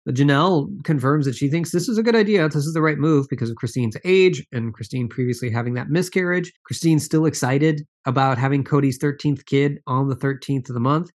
Janelle 0.10 0.84
confirms 0.84 1.26
that 1.26 1.36
she 1.36 1.48
thinks 1.48 1.72
this 1.72 1.88
is 1.88 1.98
a 1.98 2.04
good 2.04 2.16
idea. 2.16 2.50
This 2.50 2.66
is 2.66 2.74
the 2.74 2.82
right 2.82 2.98
move 2.98 3.28
because 3.30 3.50
of 3.50 3.56
Christine's 3.56 3.96
age 4.04 4.44
and 4.52 4.74
Christine 4.74 5.08
previously 5.08 5.50
having 5.52 5.76
that 5.76 5.90
miscarriage. 5.90 6.52
Christine's 6.64 7.06
still 7.06 7.26
excited 7.26 7.86
about 8.06 8.40
having 8.40 8.64
Kody's 8.64 8.98
13th 8.98 9.46
kid 9.46 9.80
on 9.86 10.10
the 10.10 10.16
13th 10.16 10.70
of 10.70 10.74
the 10.74 10.80
month. 10.80 11.12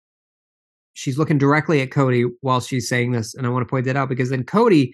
She's 0.94 1.18
looking 1.18 1.38
directly 1.38 1.82
at 1.82 1.92
Kody 1.92 2.30
while 2.42 2.60
she's 2.60 2.90
saying 2.90 3.12
this. 3.12 3.34
And 3.34 3.48
I 3.48 3.50
want 3.50 3.66
to 3.66 3.70
point 3.70 3.86
that 3.86 3.96
out 3.96 4.10
because 4.10 4.30
then 4.30 4.44
Kody 4.44 4.92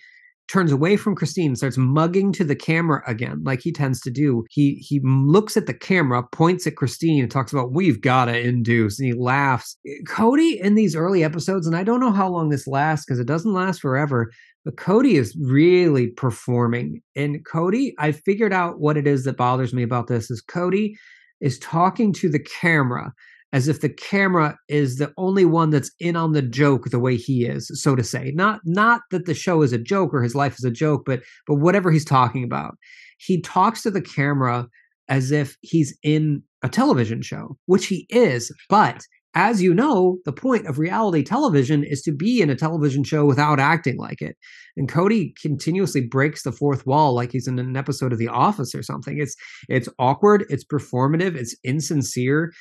turns 0.49 0.71
away 0.71 0.97
from 0.97 1.15
Christine, 1.15 1.55
starts 1.55 1.77
mugging 1.77 2.31
to 2.33 2.43
the 2.43 2.55
camera 2.55 3.03
again, 3.05 3.41
like 3.43 3.61
he 3.61 3.71
tends 3.71 4.01
to 4.01 4.11
do. 4.11 4.45
He 4.49 4.75
he 4.75 4.99
looks 5.03 5.55
at 5.55 5.67
the 5.67 5.73
camera, 5.73 6.23
points 6.31 6.65
at 6.67 6.75
Christine, 6.75 7.23
and 7.23 7.31
talks 7.31 7.53
about 7.53 7.73
we've 7.73 8.01
got 8.01 8.25
to 8.25 8.37
induce, 8.39 8.99
and 8.99 9.07
he 9.07 9.13
laughs. 9.13 9.77
Kody 10.07 10.59
in 10.59 10.75
these 10.75 10.95
early 10.95 11.23
episodes, 11.23 11.67
and 11.67 11.75
I 11.75 11.83
don't 11.83 11.99
know 11.99 12.11
how 12.11 12.29
long 12.29 12.49
this 12.49 12.67
lasts 12.67 13.05
because 13.05 13.19
it 13.19 13.27
doesn't 13.27 13.53
last 13.53 13.81
forever. 13.81 14.31
But 14.65 14.75
Kody 14.75 15.13
is 15.13 15.37
really 15.39 16.07
performing, 16.07 17.01
and 17.15 17.45
Kody, 17.45 17.93
I 17.99 18.11
figured 18.11 18.53
out 18.53 18.79
what 18.79 18.97
it 18.97 19.07
is 19.07 19.23
that 19.23 19.37
bothers 19.37 19.73
me 19.73 19.83
about 19.83 20.07
this 20.07 20.29
is 20.29 20.43
Kody 20.43 20.93
is 21.39 21.59
talking 21.59 22.11
to 22.13 22.29
the 22.29 22.39
camera 22.39 23.13
as 23.51 23.67
if 23.67 23.81
the 23.81 23.89
camera 23.89 24.57
is 24.67 24.97
the 24.97 25.11
only 25.17 25.45
one 25.45 25.69
that's 25.69 25.91
in 25.99 26.15
on 26.15 26.33
the 26.33 26.41
joke 26.41 26.85
the 26.89 26.99
way 26.99 27.15
he 27.15 27.45
is 27.45 27.69
so 27.81 27.95
to 27.95 28.03
say 28.03 28.31
not 28.35 28.59
not 28.65 29.01
that 29.11 29.25
the 29.25 29.33
show 29.33 29.61
is 29.61 29.73
a 29.73 29.77
joke 29.77 30.13
or 30.13 30.21
his 30.21 30.35
life 30.35 30.53
is 30.53 30.63
a 30.63 30.71
joke 30.71 31.03
but 31.05 31.21
but 31.47 31.55
whatever 31.55 31.91
he's 31.91 32.05
talking 32.05 32.43
about 32.43 32.75
he 33.17 33.41
talks 33.41 33.81
to 33.81 33.91
the 33.91 34.01
camera 34.01 34.67
as 35.07 35.31
if 35.31 35.57
he's 35.61 35.97
in 36.03 36.43
a 36.63 36.69
television 36.69 37.21
show 37.21 37.57
which 37.65 37.87
he 37.87 38.05
is 38.09 38.51
but 38.69 39.03
as 39.35 39.61
you 39.61 39.73
know, 39.73 40.17
the 40.25 40.33
point 40.33 40.65
of 40.65 40.79
reality 40.79 41.23
television 41.23 41.83
is 41.83 42.01
to 42.01 42.11
be 42.11 42.41
in 42.41 42.49
a 42.49 42.55
television 42.55 43.03
show 43.03 43.25
without 43.25 43.59
acting 43.59 43.97
like 43.97 44.21
it. 44.21 44.35
And 44.75 44.91
Kody 44.91 45.33
continuously 45.39 46.01
breaks 46.01 46.43
the 46.43 46.51
fourth 46.51 46.85
wall 46.87 47.13
like 47.13 47.31
he's 47.31 47.47
in 47.47 47.59
an 47.59 47.77
episode 47.77 48.11
of 48.11 48.17
The 48.17 48.27
Office 48.27 48.73
or 48.73 48.81
something. 48.81 49.19
It's 49.19 49.35
it's 49.67 49.87
awkward, 49.99 50.45
it's 50.49 50.65
performative, 50.65 51.35
it's 51.35 51.55
insincere 51.63 52.51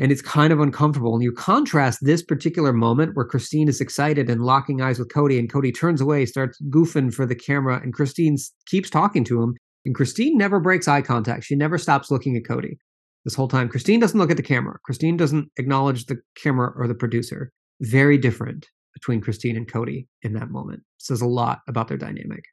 and 0.00 0.10
it's 0.10 0.22
kind 0.22 0.52
of 0.52 0.60
uncomfortable. 0.60 1.14
And 1.14 1.22
you 1.22 1.30
contrast 1.30 1.98
this 2.02 2.22
particular 2.22 2.72
moment 2.72 3.14
where 3.14 3.26
Christine 3.26 3.68
is 3.68 3.80
excited 3.80 4.30
and 4.30 4.42
locking 4.42 4.80
eyes 4.80 4.98
with 4.98 5.08
Kody, 5.08 5.38
and 5.38 5.52
Kody 5.52 5.78
turns 5.78 6.00
away, 6.00 6.24
starts 6.24 6.60
goofing 6.70 7.12
for 7.12 7.26
the 7.26 7.34
camera, 7.34 7.78
and 7.82 7.92
Christine 7.92 8.36
keeps 8.66 8.88
talking 8.88 9.24
to 9.24 9.42
him. 9.42 9.54
And 9.84 9.94
Christine 9.94 10.36
never 10.36 10.58
breaks 10.58 10.88
eye 10.88 11.02
contact. 11.02 11.44
She 11.44 11.54
never 11.54 11.78
stops 11.78 12.10
looking 12.10 12.36
at 12.36 12.42
Kody 12.42 12.78
this 13.24 13.34
whole 13.34 13.48
time. 13.48 13.68
Christine 13.68 14.00
doesn't 14.00 14.18
look 14.18 14.30
at 14.30 14.36
the 14.38 14.42
camera. 14.42 14.78
Christine 14.84 15.16
doesn't 15.16 15.50
acknowledge 15.58 16.06
the 16.06 16.18
camera 16.34 16.72
or 16.76 16.88
the 16.88 16.94
producer. 16.94 17.52
Very 17.80 18.18
different 18.18 18.66
between 18.94 19.20
Christine 19.20 19.56
and 19.56 19.70
Kody 19.70 20.06
in 20.22 20.32
that 20.32 20.50
moment. 20.50 20.82
Says 20.98 21.20
a 21.20 21.26
lot 21.26 21.60
about 21.68 21.88
their 21.88 21.96
dynamic. 21.96 22.44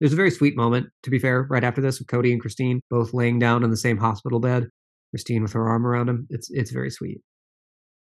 There's 0.00 0.12
a 0.12 0.16
very 0.16 0.30
sweet 0.30 0.56
moment, 0.56 0.88
to 1.04 1.10
be 1.10 1.18
fair, 1.18 1.46
right 1.48 1.64
after 1.64 1.80
this, 1.80 1.98
with 1.98 2.08
Kody 2.08 2.32
and 2.32 2.40
Christine 2.40 2.80
both 2.90 3.14
laying 3.14 3.38
down 3.38 3.62
in 3.62 3.70
the 3.70 3.76
same 3.76 3.98
hospital 3.98 4.40
bed. 4.40 4.68
Christine 5.12 5.42
with 5.42 5.52
her 5.52 5.68
arm 5.68 5.86
around 5.86 6.08
him. 6.08 6.26
It's 6.30 6.48
it's 6.50 6.72
very 6.72 6.90
sweet. 6.90 7.20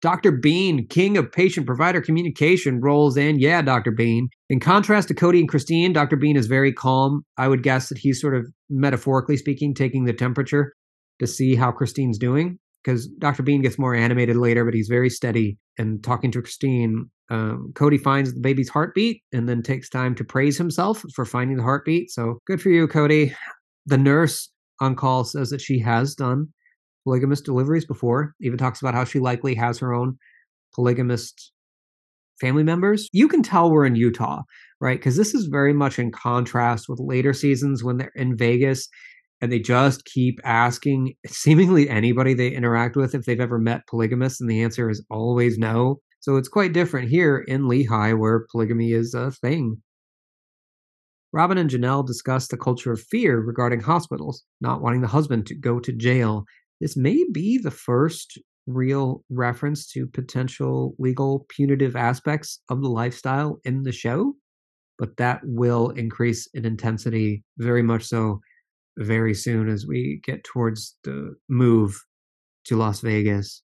Dr. 0.02 0.32
Bean, 0.32 0.86
king 0.88 1.16
of 1.16 1.30
patient 1.30 1.64
provider 1.64 2.00
communication, 2.00 2.80
rolls 2.80 3.16
in. 3.16 3.38
Yeah, 3.38 3.62
Dr. 3.62 3.92
Bean. 3.92 4.28
In 4.50 4.58
contrast 4.58 5.06
to 5.08 5.14
Kody 5.14 5.38
and 5.38 5.48
Christine, 5.48 5.92
Dr. 5.92 6.16
Bean 6.16 6.36
is 6.36 6.46
very 6.46 6.72
calm. 6.72 7.22
I 7.38 7.46
would 7.46 7.62
guess 7.62 7.88
that 7.88 7.98
he's 7.98 8.20
sort 8.20 8.36
of 8.36 8.46
metaphorically 8.68 9.36
speaking, 9.36 9.74
taking 9.74 10.04
the 10.04 10.12
temperature 10.12 10.72
to 11.20 11.26
see 11.28 11.54
how 11.54 11.70
Christine's 11.70 12.18
doing. 12.18 12.58
Because 12.84 13.06
Dr. 13.20 13.44
Bean 13.44 13.62
gets 13.62 13.78
more 13.78 13.94
animated 13.94 14.36
later, 14.36 14.64
but 14.64 14.74
he's 14.74 14.88
very 14.88 15.08
steady 15.08 15.56
and 15.78 16.02
talking 16.02 16.32
to 16.32 16.42
Christine. 16.42 17.08
Um, 17.30 17.72
Kody 17.74 18.00
finds 18.00 18.34
the 18.34 18.40
baby's 18.40 18.68
heartbeat 18.68 19.22
and 19.32 19.48
then 19.48 19.62
takes 19.62 19.88
time 19.88 20.16
to 20.16 20.24
praise 20.24 20.58
himself 20.58 21.04
for 21.14 21.24
finding 21.24 21.58
the 21.58 21.62
heartbeat. 21.62 22.10
So 22.10 22.40
good 22.48 22.60
for 22.60 22.70
you, 22.70 22.88
Kody. 22.88 23.34
The 23.86 23.98
nurse 23.98 24.50
on 24.80 24.96
call 24.96 25.22
says 25.22 25.50
that 25.50 25.60
she 25.60 25.78
has 25.78 26.16
done 26.16 26.48
polygamous 27.04 27.40
deliveries 27.40 27.84
before, 27.84 28.34
even 28.40 28.58
talks 28.58 28.80
about 28.80 28.94
how 28.94 29.04
she 29.04 29.18
likely 29.18 29.54
has 29.54 29.78
her 29.78 29.92
own 29.92 30.16
polygamist 30.74 31.52
family 32.40 32.62
members. 32.62 33.08
You 33.12 33.28
can 33.28 33.42
tell 33.42 33.70
we're 33.70 33.86
in 33.86 33.96
Utah, 33.96 34.42
right? 34.80 34.98
Because 34.98 35.16
this 35.16 35.34
is 35.34 35.46
very 35.46 35.72
much 35.72 35.98
in 35.98 36.10
contrast 36.10 36.88
with 36.88 37.00
later 37.00 37.32
seasons 37.32 37.84
when 37.84 37.98
they're 37.98 38.12
in 38.14 38.36
Vegas 38.36 38.88
and 39.40 39.50
they 39.50 39.58
just 39.58 40.04
keep 40.04 40.38
asking 40.44 41.14
seemingly 41.26 41.88
anybody 41.88 42.32
they 42.32 42.48
interact 42.48 42.96
with 42.96 43.14
if 43.14 43.24
they've 43.24 43.40
ever 43.40 43.58
met 43.58 43.86
polygamists, 43.88 44.40
and 44.40 44.48
the 44.48 44.62
answer 44.62 44.88
is 44.88 45.04
always 45.10 45.58
no. 45.58 46.00
So 46.20 46.36
it's 46.36 46.48
quite 46.48 46.72
different 46.72 47.08
here 47.08 47.38
in 47.38 47.62
Lehi 47.62 48.16
where 48.16 48.46
polygamy 48.52 48.92
is 48.92 49.12
a 49.14 49.32
thing. 49.32 49.82
Robyn 51.32 51.58
and 51.58 51.68
Janelle 51.68 52.06
discuss 52.06 52.46
the 52.46 52.56
culture 52.56 52.92
of 52.92 53.00
fear 53.00 53.40
regarding 53.40 53.80
hospitals, 53.80 54.44
not 54.60 54.82
wanting 54.82 55.00
the 55.00 55.08
husband 55.08 55.46
to 55.46 55.54
go 55.56 55.80
to 55.80 55.92
jail, 55.92 56.44
this 56.82 56.96
may 56.96 57.24
be 57.30 57.58
the 57.58 57.70
first 57.70 58.38
real 58.66 59.24
reference 59.30 59.86
to 59.92 60.04
potential 60.04 60.96
legal 60.98 61.46
punitive 61.48 61.94
aspects 61.94 62.60
of 62.68 62.82
the 62.82 62.88
lifestyle 62.88 63.60
in 63.64 63.84
the 63.84 63.92
show, 63.92 64.34
but 64.98 65.16
that 65.16 65.40
will 65.44 65.90
increase 65.90 66.48
in 66.54 66.64
intensity 66.64 67.44
very 67.58 67.82
much 67.82 68.02
so 68.02 68.40
very 68.98 69.32
soon 69.32 69.68
as 69.68 69.86
we 69.86 70.20
get 70.24 70.42
towards 70.42 70.96
the 71.04 71.34
move 71.48 71.96
to 72.64 72.76
Las 72.76 73.00
Vegas. 73.00 73.62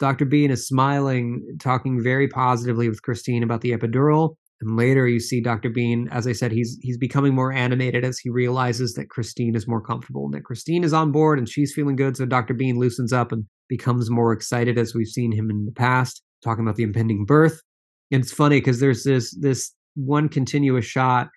Dr. 0.00 0.24
Bean 0.24 0.50
is 0.50 0.66
smiling, 0.66 1.56
talking 1.60 2.02
very 2.02 2.26
positively 2.26 2.88
with 2.88 3.02
Christine 3.02 3.44
about 3.44 3.60
the 3.60 3.70
epidural, 3.70 4.34
and 4.60 4.76
later 4.76 5.06
you 5.06 5.20
see 5.20 5.40
Dr. 5.40 5.70
Bean, 5.70 6.08
as 6.10 6.26
I 6.26 6.32
said, 6.32 6.50
he's 6.50 6.78
he's 6.82 6.98
becoming 6.98 7.34
more 7.34 7.52
animated 7.52 8.04
as 8.04 8.18
he 8.18 8.28
realizes 8.28 8.94
that 8.94 9.08
Christine 9.08 9.54
is 9.54 9.68
more 9.68 9.80
comfortable 9.80 10.24
and 10.24 10.34
that 10.34 10.44
Christine 10.44 10.82
is 10.82 10.92
on 10.92 11.12
board 11.12 11.38
and 11.38 11.48
she's 11.48 11.72
feeling 11.72 11.96
good. 11.96 12.16
So 12.16 12.26
Dr. 12.26 12.54
Bean 12.54 12.78
loosens 12.78 13.12
up 13.12 13.30
and 13.30 13.44
becomes 13.68 14.10
more 14.10 14.32
excited 14.32 14.76
as 14.76 14.94
we've 14.94 15.06
seen 15.06 15.30
him 15.30 15.50
in 15.50 15.64
the 15.64 15.72
past, 15.72 16.22
talking 16.42 16.64
about 16.64 16.76
the 16.76 16.82
impending 16.82 17.24
birth. 17.24 17.62
And 18.10 18.22
it's 18.22 18.32
funny 18.32 18.58
because 18.58 18.80
there's 18.80 19.04
this 19.04 19.36
this 19.38 19.72
one 19.94 20.28
continuous 20.28 20.84
shot 20.84 21.28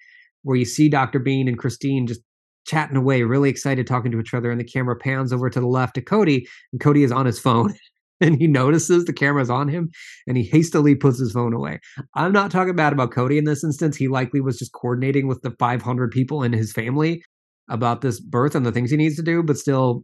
where 0.43 0.57
you 0.57 0.65
see 0.65 0.89
Dr. 0.89 1.19
Bean 1.19 1.47
and 1.47 1.59
Christine 1.59 2.07
just 2.07 2.21
chatting 2.65 2.97
away, 2.97 3.21
really 3.21 3.49
excited 3.49 3.85
talking 3.85 4.11
to 4.11 4.19
each 4.19 4.33
other, 4.33 4.49
and 4.49 4.59
the 4.59 4.65
camera 4.65 4.95
pans 4.95 5.31
over 5.31 5.49
to 5.49 5.59
the 5.59 5.67
left 5.67 5.95
to 5.95 6.01
Kody, 6.01 6.47
and 6.71 6.81
Kody 6.81 7.03
is 7.03 7.11
on 7.11 7.25
his 7.25 7.39
phone. 7.39 7.73
and 8.21 8.37
he 8.39 8.47
notices 8.47 9.05
the 9.05 9.13
camera's 9.13 9.49
on 9.49 9.67
him 9.67 9.89
and 10.27 10.37
he 10.37 10.43
hastily 10.43 10.95
puts 10.95 11.19
his 11.19 11.31
phone 11.31 11.53
away. 11.53 11.79
I'm 12.15 12.31
not 12.31 12.51
talking 12.51 12.75
bad 12.75 12.93
about 12.93 13.11
Kody 13.11 13.37
in 13.37 13.45
this 13.45 13.63
instance. 13.63 13.97
He 13.97 14.07
likely 14.07 14.39
was 14.39 14.57
just 14.57 14.73
coordinating 14.73 15.27
with 15.27 15.41
the 15.41 15.51
500 15.59 16.11
people 16.11 16.43
in 16.43 16.53
his 16.53 16.71
family 16.71 17.23
about 17.69 18.01
this 18.01 18.19
birth 18.19 18.55
and 18.55 18.65
the 18.65 18.71
things 18.71 18.91
he 18.91 18.97
needs 18.97 19.15
to 19.15 19.23
do, 19.23 19.43
but 19.43 19.57
still 19.57 20.03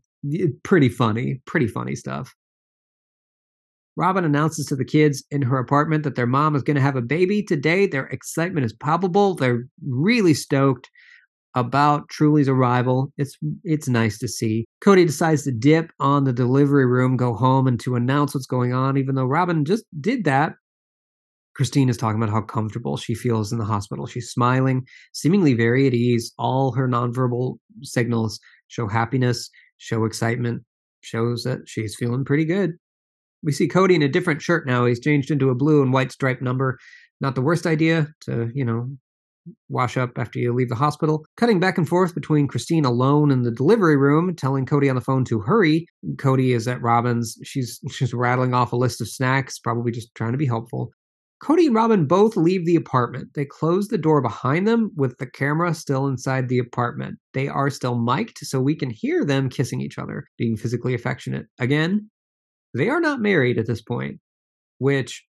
pretty 0.64 0.90
funny, 0.90 1.42
pretty 1.46 1.68
funny 1.68 1.96
stuff. 1.96 2.34
Robyn 3.96 4.26
announces 4.26 4.68
to 4.68 4.76
the 4.76 4.86
kids 4.86 5.24
in 5.32 5.42
her 5.42 5.58
apartment 5.58 6.04
that 6.04 6.16
their 6.16 6.28
mom 6.28 6.56
is 6.56 6.62
going 6.62 6.76
to 6.76 6.82
have 6.82 6.96
a 6.96 7.02
baby 7.02 7.42
today. 7.42 7.88
Their 7.88 8.06
excitement 8.06 8.66
is 8.66 8.74
palpable. 8.74 9.34
They're 9.36 9.64
really 9.88 10.36
stoked 10.36 10.90
about 11.56 12.08
Truely's 12.10 12.50
arrival. 12.50 13.12
It's 13.18 13.38
it's 13.64 13.88
nice 13.88 14.18
to 14.20 14.28
see. 14.28 14.66
Kody 14.84 15.06
decides 15.06 15.44
to 15.44 15.52
dip 15.52 15.92
on 16.00 16.24
the 16.24 16.34
delivery 16.34 16.86
room, 16.86 17.18
go 17.18 17.34
home, 17.34 17.68
and 17.68 17.80
to 17.82 17.96
announce 17.96 18.34
what's 18.34 18.46
going 18.46 18.74
on, 18.74 18.98
even 18.98 19.16
though 19.16 19.26
Robyn 19.26 19.66
just 19.66 19.86
did 20.00 20.24
that. 20.26 20.54
Christine 21.56 21.90
is 21.90 21.98
talking 21.98 22.22
about 22.22 22.32
how 22.32 22.42
comfortable 22.42 22.98
she 22.98 23.16
feels 23.16 23.52
in 23.52 23.58
the 23.58 23.66
hospital. 23.66 24.06
She's 24.06 24.30
smiling, 24.30 24.86
seemingly 25.14 25.56
very 25.56 25.88
at 25.88 25.96
ease. 25.96 26.32
All 26.38 26.72
her 26.74 26.88
nonverbal 26.88 27.58
signals 27.82 28.40
show 28.68 28.88
happiness, 28.88 29.50
show 29.78 30.06
excitement, 30.06 30.64
shows 31.02 31.44
that 31.44 31.62
she's 31.66 31.96
feeling 31.96 32.24
pretty 32.24 32.46
good. 32.46 32.74
We 33.42 33.52
see 33.52 33.68
Kody 33.68 33.96
in 33.96 34.04
a 34.04 34.08
different 34.08 34.42
shirt 34.42 34.68
now. 34.68 34.86
He's 34.86 35.00
changed 35.00 35.32
into 35.32 35.50
a 35.50 35.56
blue 35.56 35.82
and 35.82 35.92
white 35.92 36.12
striped 36.12 36.44
number. 36.44 36.78
Not 37.22 37.34
the 37.34 37.42
worst 37.42 37.66
idea 37.66 38.08
to, 38.26 38.52
you 38.54 38.64
know, 38.64 38.92
wash 39.70 39.98
up 39.98 40.18
after 40.18 40.40
you 40.40 40.54
leave 40.54 40.70
the 40.70 40.76
hospital. 40.76 41.26
Cutting 41.38 41.60
back 41.60 41.78
and 41.78 41.88
forth 41.88 42.16
between 42.16 42.48
Christine 42.48 42.86
alone 42.86 43.32
in 43.32 43.44
the 43.44 43.52
delivery 43.52 43.98
room, 43.98 44.36
telling 44.36 44.66
Kody 44.66 44.90
on 44.90 44.96
the 44.96 45.02
phone 45.02 45.24
to 45.26 45.40
hurry. 45.40 45.88
Kody 46.16 46.56
is 46.56 46.68
at 46.68 46.82
Robyn's. 46.82 47.38
She's 47.44 47.80
she's 47.92 48.14
rattling 48.14 48.54
off 48.54 48.74
a 48.74 48.78
list 48.78 49.02
of 49.02 49.10
snacks, 49.10 49.60
probably 49.60 49.92
just 49.92 50.14
trying 50.16 50.32
to 50.32 50.38
be 50.38 50.46
helpful. 50.46 50.92
Kody 51.44 51.68
and 51.68 51.76
Robyn 51.76 52.08
both 52.08 52.36
leave 52.36 52.66
the 52.66 52.76
apartment. 52.76 53.30
They 53.36 53.46
close 53.46 53.90
the 53.90 53.98
door 53.98 54.22
behind 54.22 54.68
them 54.68 54.92
with 54.96 55.18
the 55.20 55.28
camera 55.28 55.74
still 55.76 56.08
inside 56.08 56.50
the 56.50 56.58
apartment. 56.58 57.20
They 57.34 57.48
are 57.48 57.70
still 57.70 57.96
mic'd, 57.96 58.40
so 58.40 58.60
we 58.60 58.76
can 58.76 58.90
hear 58.90 59.24
them 59.24 59.50
kissing 59.50 59.80
each 59.80 60.00
other, 60.00 60.26
being 60.38 60.58
physically 60.58 60.96
affectionate. 60.96 61.46
Again, 61.60 62.10
they 62.74 62.90
are 62.90 63.00
not 63.00 63.22
married 63.22 63.60
at 63.60 63.68
this 63.68 63.84
point, 63.84 64.20
which 64.80 65.27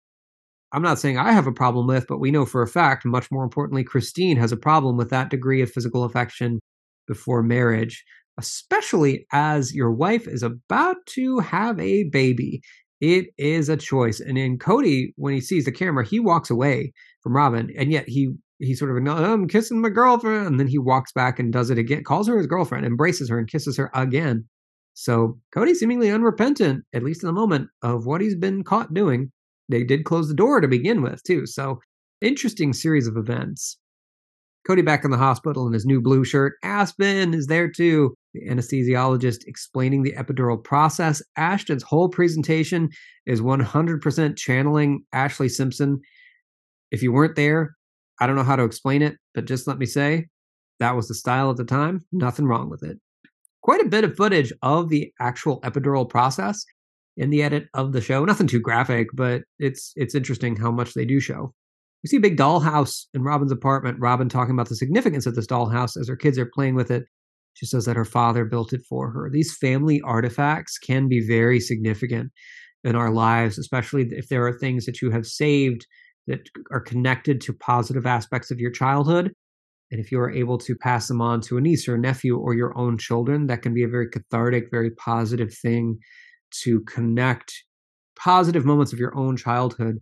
I'm 0.74 0.82
not 0.82 1.00
saying 1.00 1.20
I 1.20 1.32
have 1.32 1.46
a 1.46 1.51
problem 1.51 1.86
with, 1.86 2.08
but 2.08 2.20
we 2.20 2.32
know 2.32 2.46
for 2.46 2.63
a 2.63 2.68
fact, 2.68 3.06
much 3.06 3.32
more 3.32 3.44
importantly, 3.44 3.84
Christine 3.84 4.38
has 4.38 4.51
a 4.51 4.58
problem 4.58 4.98
with 4.98 5.12
that 5.12 5.30
degree 5.30 5.62
of 5.62 5.72
physical 5.72 6.03
affection 6.03 6.60
before 7.08 7.44
marriage, 7.44 8.03
especially 8.39 9.27
as 9.32 9.74
your 9.74 9.92
wife 9.92 10.27
is 10.27 10.42
about 10.42 10.98
to 11.08 11.39
have 11.39 11.80
a 11.80 12.06
baby. 12.06 12.62
It 13.00 13.27
is 13.38 13.70
a 13.70 13.77
choice. 13.77 14.20
And 14.20 14.38
in 14.38 14.58
Kody, 14.58 15.10
when 15.15 15.34
he 15.34 15.42
sees 15.42 15.65
the 15.65 15.72
camera, 15.72 16.06
he 16.06 16.20
walks 16.20 16.50
away 16.50 16.94
from 17.22 17.36
Robyn, 17.36 17.70
and 17.77 17.92
yet 17.92 18.10
he 18.10 18.34
he 18.60 18.75
sort 18.75 18.92
of 18.92 19.08
oh, 19.08 19.34
I'm 19.34 19.48
kissing 19.48 19.82
my 19.82 19.89
girlfriend, 19.89 20.48
and 20.48 20.60
then 20.60 20.68
he 20.68 20.80
walks 20.80 21.12
back 21.12 21.38
and 21.38 21.51
does 21.51 21.70
it 21.70 21.77
again, 21.77 22.03
calls 22.03 22.27
her 22.27 22.38
his 22.38 22.48
girlfriend, 22.48 22.86
embraces 22.86 23.30
her, 23.30 23.38
and 23.38 23.50
kisses 23.50 23.77
her 23.77 23.92
again. 23.94 24.46
So 24.94 25.38
Kody 25.56 25.75
seemingly 25.75 26.10
unrepentant, 26.10 26.86
at 26.94 27.03
least 27.03 27.24
in 27.24 27.27
the 27.27 27.34
moment, 27.34 27.70
of 27.82 28.06
what 28.06 28.22
he's 28.22 28.36
been 28.36 28.63
caught 28.63 28.94
doing. 28.94 29.32
They 29.70 29.84
did 29.84 30.05
close 30.05 30.27
the 30.27 30.34
door 30.34 30.62
to 30.62 30.67
begin 30.67 31.01
with, 31.01 31.24
too. 31.24 31.46
So 31.46 31.79
interesting 32.22 32.74
series 32.74 33.08
of 33.08 33.17
events. 33.17 33.77
Kody 34.67 34.84
back 34.84 35.03
in 35.03 35.12
the 35.12 35.17
hospital 35.17 35.67
in 35.67 35.74
his 35.74 35.86
new 35.86 36.00
blue 36.00 36.24
shirt. 36.24 36.53
Aspyn 36.63 37.36
is 37.36 37.48
there 37.48 37.70
too. 37.70 38.15
The 38.34 38.48
anesthesiologist 38.48 39.46
explaining 39.46 40.03
the 40.03 40.13
epidural 40.13 40.63
process. 40.63 41.22
Ashton's 41.38 41.84
whole 41.84 42.08
presentation 42.08 42.89
is 43.25 43.41
100% 43.41 44.38
channeling 44.38 45.03
Ashlee 45.13 45.51
Simpson. 45.51 46.00
If 46.91 47.03
you 47.03 47.12
weren't 47.12 47.36
there, 47.36 47.75
I 48.22 48.27
don't 48.27 48.38
know 48.38 48.43
how 48.43 48.55
to 48.55 48.63
explain 48.63 49.01
it, 49.01 49.17
but 49.36 49.46
just 49.46 49.67
let 49.67 49.79
me 49.79 49.86
say 49.86 50.27
that 50.79 50.96
was 50.96 51.10
the 51.10 51.13
style 51.13 51.50
at 51.50 51.58
the 51.58 51.65
time. 51.65 52.05
Nothing 52.13 52.46
wrong 52.46 52.70
with 52.70 52.84
it. 52.84 52.98
Quite 53.63 53.82
a 53.82 53.89
bit 53.89 54.05
of 54.05 54.15
footage 54.15 54.53
of 54.62 54.89
the 54.89 55.12
actual 55.20 55.60
epidural 55.62 56.08
process 56.08 56.65
in 57.17 57.29
the 57.29 57.43
edit 57.43 57.67
of 57.74 57.93
the 57.93 58.01
show. 58.01 58.25
Nothing 58.25 58.48
too 58.48 58.60
graphic, 58.60 59.08
but 59.13 59.43
it's 59.60 59.91
it's 59.96 60.15
interesting 60.15 60.55
how 60.55 60.72
much 60.72 60.93
they 60.93 61.05
do 61.05 61.20
show. 61.20 61.53
We 62.03 62.10
see 62.10 62.17
a 62.17 62.22
big 62.22 62.38
dollhouse 62.38 63.05
in 63.13 63.24
Robyn's 63.24 63.51
apartment. 63.51 64.00
Robyn 64.00 64.29
talking 64.29 64.53
about 64.53 64.70
the 64.70 64.75
significance 64.75 65.25
of 65.25 65.36
this 65.36 65.48
dollhouse 65.48 65.96
as 65.96 66.08
her 66.08 66.17
kids 66.17 66.38
are 66.38 66.50
playing 66.53 66.75
with 66.75 66.91
it. 66.91 67.03
She 67.53 67.65
says 67.65 67.86
that 67.86 67.96
her 67.96 68.05
father 68.05 68.46
built 68.46 68.74
it 68.74 68.82
for 68.89 69.12
her. 69.12 69.29
These 69.32 69.55
family 69.55 70.01
artifacts 70.01 70.77
can 70.77 71.08
be 71.08 71.25
very 71.25 71.60
significant 71.60 72.32
in 72.84 72.96
our 72.96 73.12
lives, 73.12 73.58
especially 73.58 74.08
if 74.12 74.27
there 74.27 74.46
are 74.46 74.58
things 74.58 74.86
that 74.86 75.01
you 75.01 75.12
have 75.12 75.25
saved 75.25 75.86
that 76.27 76.50
are 76.72 76.82
connected 76.82 77.39
to 77.41 77.53
positive 77.53 78.05
aspects 78.05 78.51
of 78.51 78.60
your 78.60 78.72
childhood. 78.72 79.32
And 79.91 80.00
if 80.00 80.12
you 80.12 80.20
are 80.20 80.32
able 80.32 80.58
to 80.58 80.75
pass 80.75 81.08
them 81.08 81.22
on 81.22 81.41
to 81.41 81.58
a 81.58 81.62
niece 81.62 81.88
or 81.88 81.96
a 81.96 82.00
nephew 82.00 82.38
or 82.38 82.55
your 82.55 82.77
own 82.77 82.98
children, 82.98 83.48
that 83.48 83.62
can 83.62 83.74
be 83.74 83.84
a 83.84 83.88
very 83.88 84.10
cathartic, 84.10 84.65
very 84.72 84.89
positive 84.91 85.53
thing 85.53 86.00
to 86.63 86.81
connect 86.81 87.53
positive 88.17 88.65
moments 88.65 88.93
of 88.93 89.00
your 89.00 89.15
own 89.17 89.36
childhood 89.36 90.00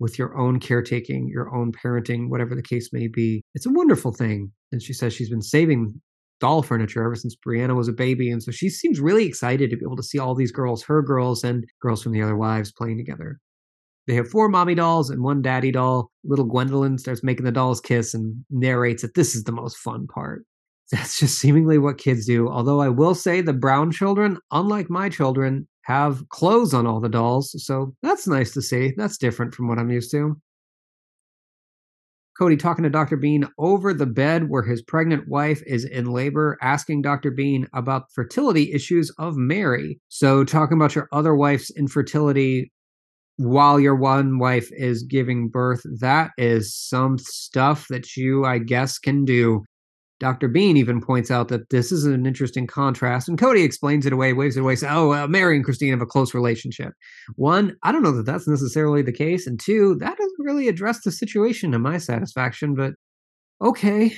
with 0.00 0.18
your 0.18 0.36
own 0.36 0.60
caretaking, 0.60 1.28
your 1.28 1.54
own 1.54 1.72
parenting, 1.72 2.28
whatever 2.28 2.54
the 2.54 2.62
case 2.62 2.90
may 2.92 3.08
be. 3.08 3.42
It's 3.54 3.66
a 3.66 3.72
wonderful 3.72 4.12
thing. 4.12 4.52
And 4.72 4.82
she 4.82 4.92
says 4.92 5.12
she's 5.12 5.30
been 5.30 5.42
saving 5.42 6.00
doll 6.40 6.62
furniture 6.62 7.04
ever 7.04 7.14
since 7.14 7.36
Breanna 7.36 7.76
was 7.76 7.88
a 7.88 7.92
baby. 7.92 8.30
And 8.30 8.42
so 8.42 8.50
she 8.50 8.68
seems 8.68 9.00
really 9.00 9.24
excited 9.24 9.70
to 9.70 9.76
be 9.76 9.84
able 9.84 9.96
to 9.96 10.02
see 10.02 10.18
all 10.18 10.34
these 10.34 10.52
girls, 10.52 10.82
her 10.84 11.00
girls 11.00 11.44
and 11.44 11.64
girls 11.80 12.02
from 12.02 12.12
the 12.12 12.22
other 12.22 12.36
wives 12.36 12.72
playing 12.72 12.98
together. 12.98 13.38
They 14.06 14.14
have 14.14 14.28
four 14.28 14.48
mommy 14.48 14.74
dolls 14.74 15.08
and 15.08 15.22
one 15.22 15.40
daddy 15.40 15.70
doll. 15.70 16.10
Little 16.24 16.44
Gwendolyn 16.44 16.98
starts 16.98 17.24
making 17.24 17.44
the 17.44 17.52
dolls 17.52 17.80
kiss 17.80 18.12
and 18.12 18.44
narrates 18.50 19.02
that 19.02 19.14
this 19.14 19.34
is 19.34 19.44
the 19.44 19.52
most 19.52 19.78
fun 19.78 20.06
part. 20.06 20.44
That's 20.92 21.18
just 21.18 21.38
seemingly 21.38 21.78
what 21.78 21.96
kids 21.96 22.26
do. 22.26 22.48
Although 22.48 22.80
I 22.80 22.90
will 22.90 23.14
say 23.14 23.40
the 23.40 23.54
Brown 23.54 23.90
children, 23.90 24.38
unlike 24.50 24.90
my 24.90 25.08
children, 25.08 25.66
have 25.84 26.28
clothes 26.28 26.74
on 26.74 26.86
all 26.86 27.00
the 27.00 27.08
dolls. 27.08 27.54
So 27.64 27.94
that's 28.02 28.26
nice 28.26 28.52
to 28.52 28.62
see. 28.62 28.92
That's 28.96 29.18
different 29.18 29.54
from 29.54 29.68
what 29.68 29.78
I'm 29.78 29.90
used 29.90 30.10
to. 30.12 30.36
Kody 32.40 32.58
talking 32.58 32.82
to 32.82 32.90
Dr. 32.90 33.16
Bean 33.16 33.46
over 33.58 33.94
the 33.94 34.06
bed 34.06 34.48
where 34.48 34.64
his 34.64 34.82
pregnant 34.82 35.28
wife 35.28 35.62
is 35.66 35.84
in 35.84 36.06
labor, 36.06 36.58
asking 36.60 37.02
Dr. 37.02 37.30
Bean 37.30 37.68
about 37.72 38.10
fertility 38.12 38.72
issues 38.72 39.12
of 39.18 39.36
Meri. 39.36 40.00
So, 40.08 40.42
talking 40.42 40.76
about 40.76 40.96
your 40.96 41.08
other 41.12 41.36
wife's 41.36 41.70
infertility 41.70 42.72
while 43.36 43.78
your 43.78 43.94
one 43.94 44.38
wife 44.38 44.68
is 44.72 45.04
giving 45.04 45.48
birth, 45.48 45.82
that 46.00 46.30
is 46.36 46.74
some 46.74 47.18
stuff 47.18 47.86
that 47.88 48.16
you, 48.16 48.44
I 48.44 48.58
guess, 48.58 48.98
can 48.98 49.24
do. 49.24 49.64
Dr. 50.20 50.48
Bean 50.48 50.76
even 50.76 51.00
points 51.00 51.30
out 51.30 51.48
that 51.48 51.70
this 51.70 51.90
is 51.90 52.04
an 52.04 52.24
interesting 52.24 52.66
contrast, 52.66 53.28
and 53.28 53.38
Kody 53.38 53.64
explains 53.64 54.06
it 54.06 54.12
away, 54.12 54.32
waves 54.32 54.56
it 54.56 54.60
away, 54.60 54.76
says, 54.76 54.90
"Oh, 54.92 55.12
uh, 55.12 55.26
Meri 55.26 55.56
and 55.56 55.64
Christine 55.64 55.90
have 55.90 56.00
a 56.00 56.06
close 56.06 56.34
relationship." 56.34 56.92
One, 57.34 57.76
I 57.82 57.90
don't 57.92 58.02
know 58.02 58.12
that 58.12 58.26
that's 58.26 58.46
necessarily 58.46 59.02
the 59.02 59.12
case, 59.12 59.46
and 59.46 59.58
two, 59.58 59.96
that 59.96 60.16
doesn't 60.16 60.38
really 60.38 60.68
address 60.68 61.02
the 61.02 61.10
situation 61.10 61.72
to 61.72 61.78
my 61.78 61.98
satisfaction. 61.98 62.74
But 62.74 62.94
okay, 63.60 64.14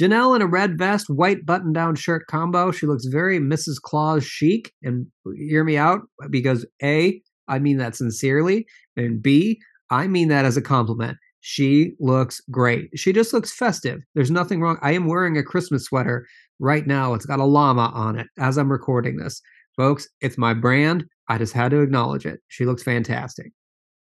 Janelle 0.00 0.34
in 0.34 0.42
a 0.42 0.46
red 0.46 0.78
vest, 0.78 1.06
white 1.08 1.44
button-down 1.44 1.96
shirt 1.96 2.26
combo. 2.26 2.70
She 2.72 2.86
looks 2.86 3.04
very 3.06 3.38
Mrs. 3.38 3.80
Claus 3.82 4.24
chic, 4.24 4.72
and 4.82 5.06
hear 5.36 5.64
me 5.64 5.76
out 5.76 6.00
because 6.30 6.64
a, 6.82 7.20
I 7.48 7.58
mean 7.58 7.76
that 7.76 7.96
sincerely, 7.96 8.66
and 8.96 9.22
b, 9.22 9.60
I 9.90 10.06
mean 10.08 10.28
that 10.28 10.46
as 10.46 10.56
a 10.56 10.62
compliment. 10.62 11.18
She 11.44 11.94
looks 11.98 12.40
great. 12.52 12.90
She 12.94 13.12
just 13.12 13.32
looks 13.32 13.52
festive. 13.52 14.00
There's 14.14 14.30
nothing 14.30 14.60
wrong. 14.60 14.78
I 14.80 14.92
am 14.92 15.08
wearing 15.08 15.36
a 15.36 15.42
Christmas 15.42 15.84
sweater 15.84 16.24
right 16.60 16.86
now. 16.86 17.14
It's 17.14 17.26
got 17.26 17.40
a 17.40 17.44
llama 17.44 17.90
on 17.94 18.16
it 18.16 18.28
as 18.38 18.56
I'm 18.56 18.70
recording 18.70 19.16
this. 19.16 19.42
Folks, 19.76 20.08
it's 20.20 20.38
my 20.38 20.54
brand. 20.54 21.04
I 21.28 21.38
just 21.38 21.52
had 21.52 21.72
to 21.72 21.80
acknowledge 21.80 22.26
it. 22.26 22.38
She 22.46 22.64
looks 22.64 22.84
fantastic. 22.84 23.50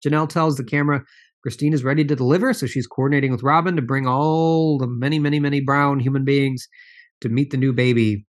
Janelle 0.04 0.28
tells 0.28 0.56
the 0.56 0.64
camera 0.64 1.02
Christine 1.42 1.72
is 1.72 1.82
ready 1.82 2.04
to 2.04 2.14
deliver, 2.14 2.52
so 2.52 2.66
she's 2.66 2.86
coordinating 2.86 3.32
with 3.32 3.42
Robyn 3.42 3.74
to 3.76 3.82
bring 3.82 4.06
all 4.06 4.76
the 4.76 4.86
many, 4.86 5.18
many, 5.18 5.40
many 5.40 5.60
brown 5.60 5.98
human 5.98 6.26
beings 6.26 6.68
to 7.22 7.30
meet 7.30 7.50
the 7.50 7.56
new 7.56 7.72
baby. 7.72 8.26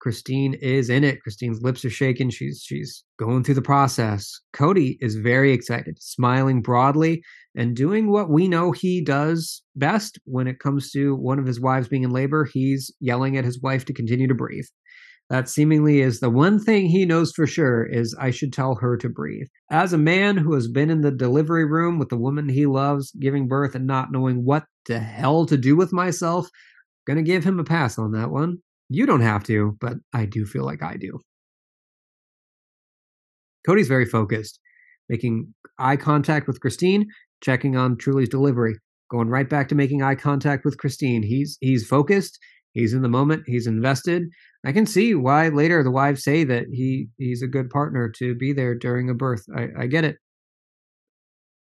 Christine 0.00 0.54
is 0.54 0.88
in 0.88 1.04
it. 1.04 1.22
Christine's 1.22 1.62
lips 1.62 1.84
are 1.84 1.90
shaking. 1.90 2.30
She's 2.30 2.62
she's 2.64 3.04
going 3.18 3.44
through 3.44 3.54
the 3.54 3.62
process. 3.62 4.40
Kody 4.54 4.96
is 5.00 5.16
very 5.16 5.52
excited, 5.52 6.02
smiling 6.02 6.62
broadly 6.62 7.22
and 7.54 7.76
doing 7.76 8.10
what 8.10 8.30
we 8.30 8.48
know 8.48 8.72
he 8.72 9.02
does 9.02 9.62
best 9.76 10.18
when 10.24 10.46
it 10.46 10.58
comes 10.58 10.90
to 10.92 11.14
one 11.16 11.38
of 11.38 11.46
his 11.46 11.60
wives 11.60 11.88
being 11.88 12.04
in 12.04 12.10
labor. 12.10 12.44
He's 12.44 12.90
yelling 13.00 13.36
at 13.36 13.44
his 13.44 13.60
wife 13.60 13.84
to 13.86 13.92
continue 13.92 14.26
to 14.26 14.34
breathe. 14.34 14.66
That 15.28 15.48
seemingly 15.48 16.00
is 16.00 16.18
the 16.18 16.30
one 16.30 16.58
thing 16.58 16.86
he 16.86 17.04
knows 17.04 17.32
for 17.32 17.46
sure 17.46 17.84
is 17.84 18.16
I 18.18 18.32
should 18.32 18.52
tell 18.52 18.74
her 18.76 18.96
to 18.96 19.08
breathe. 19.08 19.46
As 19.70 19.92
a 19.92 19.98
man 19.98 20.36
who 20.36 20.54
has 20.54 20.66
been 20.66 20.90
in 20.90 21.02
the 21.02 21.12
delivery 21.12 21.64
room 21.64 21.98
with 21.98 22.08
the 22.08 22.16
woman 22.16 22.48
he 22.48 22.66
loves 22.66 23.12
giving 23.12 23.46
birth 23.46 23.76
and 23.76 23.86
not 23.86 24.10
knowing 24.10 24.44
what 24.44 24.64
the 24.86 24.98
hell 24.98 25.46
to 25.46 25.56
do 25.56 25.76
with 25.76 25.92
myself, 25.92 26.48
gonna 27.06 27.22
give 27.22 27.44
him 27.44 27.60
a 27.60 27.64
pass 27.64 27.96
on 27.96 28.10
that 28.12 28.30
one. 28.30 28.58
You 28.90 29.06
don't 29.06 29.20
have 29.20 29.44
to, 29.44 29.78
but 29.80 29.94
I 30.12 30.26
do 30.26 30.44
feel 30.44 30.64
like 30.64 30.82
I 30.82 30.96
do. 30.96 31.20
Kody's 33.64 33.86
very 33.86 34.04
focused, 34.04 34.58
making 35.08 35.54
eye 35.78 35.96
contact 35.96 36.48
with 36.48 36.60
Christine, 36.60 37.06
checking 37.40 37.76
on 37.76 37.96
Truely's 37.96 38.28
delivery, 38.28 38.74
going 39.08 39.28
right 39.28 39.48
back 39.48 39.68
to 39.68 39.76
making 39.76 40.02
eye 40.02 40.16
contact 40.16 40.64
with 40.64 40.76
Christine. 40.78 41.22
He's 41.22 41.56
he's 41.60 41.86
focused, 41.86 42.38
he's 42.72 42.92
in 42.92 43.02
the 43.02 43.08
moment, 43.08 43.44
he's 43.46 43.68
invested. 43.68 44.24
I 44.66 44.72
can 44.72 44.86
see 44.86 45.14
why 45.14 45.48
later 45.48 45.84
the 45.84 45.90
wives 45.92 46.24
say 46.24 46.42
that 46.44 46.66
he 46.72 47.08
he's 47.16 47.42
a 47.42 47.48
good 47.48 47.70
partner 47.70 48.10
to 48.18 48.34
be 48.34 48.52
there 48.52 48.74
during 48.74 49.08
a 49.08 49.14
birth. 49.14 49.44
I, 49.56 49.68
I 49.78 49.86
get 49.86 50.04
it. 50.04 50.16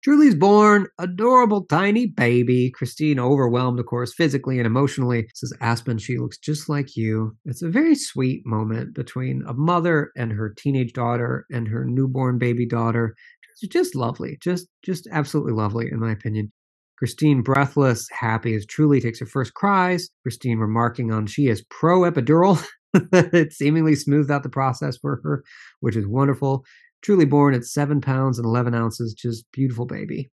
Truely's 0.05 0.35
born, 0.35 0.87
adorable 0.99 1.65
tiny 1.65 2.05
baby. 2.05 2.71
Christine, 2.71 3.19
overwhelmed, 3.19 3.81
of 3.81 3.87
course, 3.87 4.13
physically 4.13 4.59
and 4.59 4.67
emotionally, 4.67 5.27
says, 5.33 5.55
Aspyn, 5.63 5.99
she 5.99 6.19
looks 6.19 6.37
just 6.37 6.69
like 6.69 6.95
you. 6.95 7.35
It's 7.47 7.63
a 7.63 7.71
very 7.71 7.95
sweet 7.95 8.45
moment 8.45 8.95
between 8.95 9.43
a 9.49 9.55
mother 9.55 10.13
and 10.15 10.31
her 10.33 10.51
teenage 10.51 10.93
daughter 10.93 11.47
and 11.51 11.67
her 11.69 11.87
newborn 11.87 12.37
baby 12.37 12.67
daughter. 12.67 13.15
It's 13.63 13.73
just 13.73 13.95
lovely. 13.95 14.37
Just 14.43 14.69
just 14.85 15.09
absolutely 15.11 15.55
lovely, 15.55 15.89
in 15.91 16.01
my 16.01 16.13
opinion. 16.13 16.53
Christine, 16.99 17.41
breathless, 17.41 18.07
happy 18.11 18.55
as 18.55 18.67
Truely 18.67 19.01
takes 19.01 19.21
her 19.21 19.27
first 19.27 19.55
cries. 19.55 20.11
Christine 20.23 20.59
remarking 20.59 21.13
on 21.13 21.27
she 21.27 21.49
is 21.49 21.65
pro 21.71 22.01
epidural. 22.01 22.63
it 22.95 23.55
seemingly 23.55 23.95
smoothed 23.95 24.31
out 24.31 24.43
the 24.43 24.51
process 24.51 24.99
for 24.99 25.21
her, 25.25 25.43
which 25.81 25.97
is 25.97 26.07
wonderful. 26.07 26.63
Truely 27.05 27.27
born 27.27 27.55
at 27.55 27.65
seven 27.65 28.01
pounds 28.01 28.39
and 28.39 28.47
11 28.47 28.75
ounces, 28.75 29.15
just 29.15 29.45
beautiful 29.53 29.85
baby. 29.85 30.31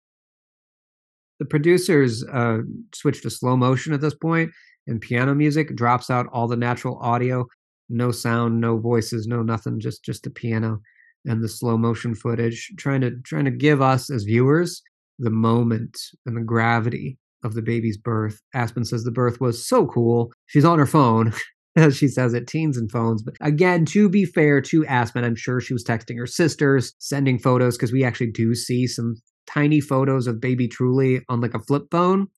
The 1.41 1.45
producers 1.45 2.25
uh, 2.25 2.59
switch 2.95 3.23
to 3.23 3.31
slow 3.31 3.57
motion 3.57 3.93
at 3.93 4.01
this 4.01 4.15
point, 4.15 4.53
and 4.87 5.01
piano 5.01 5.35
music 5.35 5.75
drops 5.75 6.11
out 6.11 6.29
all 6.33 6.47
the 6.47 6.57
natural 6.57 6.99
audio, 7.01 7.47
no 7.89 8.13
sound, 8.13 8.61
no 8.61 8.79
voices, 8.79 9.27
no 9.27 9.43
nothing, 9.43 9.81
just 9.81 10.05
just 10.05 10.23
the 10.23 10.31
piano 10.31 10.81
and 11.27 11.43
the 11.43 11.49
slow 11.49 11.77
motion 11.77 12.15
footage, 12.15 12.73
trying 12.79 13.01
to 13.01 13.11
trying 13.25 13.45
to 13.47 13.51
give 13.51 13.83
us 13.83 14.09
as 14.09 14.23
viewers 14.23 14.81
the 15.19 15.31
moment 15.31 15.99
and 16.25 16.37
the 16.37 16.41
gravity 16.41 17.19
of 17.43 17.55
the 17.55 17.63
baby's 17.63 17.97
birth. 17.97 18.41
Aspyn 18.55 18.87
says 18.87 19.03
the 19.03 19.11
birth 19.11 19.41
was 19.41 19.67
so 19.67 19.87
cool. 19.87 20.33
She's 20.47 20.65
on 20.65 20.79
her 20.79 20.87
phone 20.87 21.33
as 21.77 21.97
she 21.99 22.09
says 22.09 22.35
it, 22.35 22.47
teens 22.47 22.77
and 22.77 22.91
phones. 22.91 23.23
But 23.23 23.35
again, 23.41 23.85
to 23.87 24.09
be 24.09 24.25
fair 24.25 24.61
to 24.63 24.83
Aspyn, 24.83 25.25
I'm 25.25 25.37
sure 25.37 25.61
she 25.61 25.73
was 25.73 25.85
texting 25.85 26.19
her 26.19 26.27
sisters, 26.27 26.95
sending 26.99 27.39
photos, 27.39 27.77
because 27.77 27.93
we 27.93 28.05
actually 28.05 28.31
do 28.31 28.55
see 28.55 28.87
some 28.87 29.17
tiny 29.47 29.81
photos 29.81 30.27
of 30.27 30.41
baby 30.41 30.69
Truely 30.69 31.21
on 31.29 31.41
like 31.41 31.55
a 31.55 31.61
flip 31.61 31.85
phone. 31.91 32.29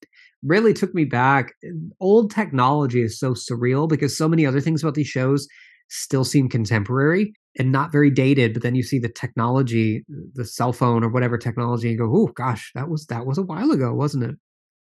Really 0.43 0.75
took 0.75 0.95
me 0.95 1.05
back. 1.05 1.53
Old 2.01 2.31
technology 2.31 3.03
is 3.03 3.19
so 3.19 3.33
surreal 3.35 3.89
because 3.89 4.17
so 4.17 4.29
many 4.29 4.45
other 4.45 4.61
things 4.61 4.83
about 4.83 4.95
these 4.95 5.07
shows 5.07 5.47
still 5.89 6.25
seem 6.25 6.49
contemporary. 6.49 7.35
and 7.59 7.71
not 7.71 7.93
very 7.93 8.11
dated 8.11 8.55
but 8.55 8.63
then 8.63 8.75
you 8.75 8.83
see 8.83 8.99
the 8.99 9.11
technology 9.11 10.03
the 10.35 10.45
cell 10.45 10.73
phone 10.73 11.05
or 11.05 11.11
whatever 11.11 11.37
technology 11.37 11.91
and 11.91 11.99
go 11.99 12.11
oh 12.11 12.29
gosh 12.35 12.71
that 12.75 12.89
was 12.89 13.05
that 13.07 13.27
was 13.27 13.37
a 13.37 13.43
while 13.43 13.71
ago 13.71 13.93
wasn't 13.93 14.23
it 14.23 14.35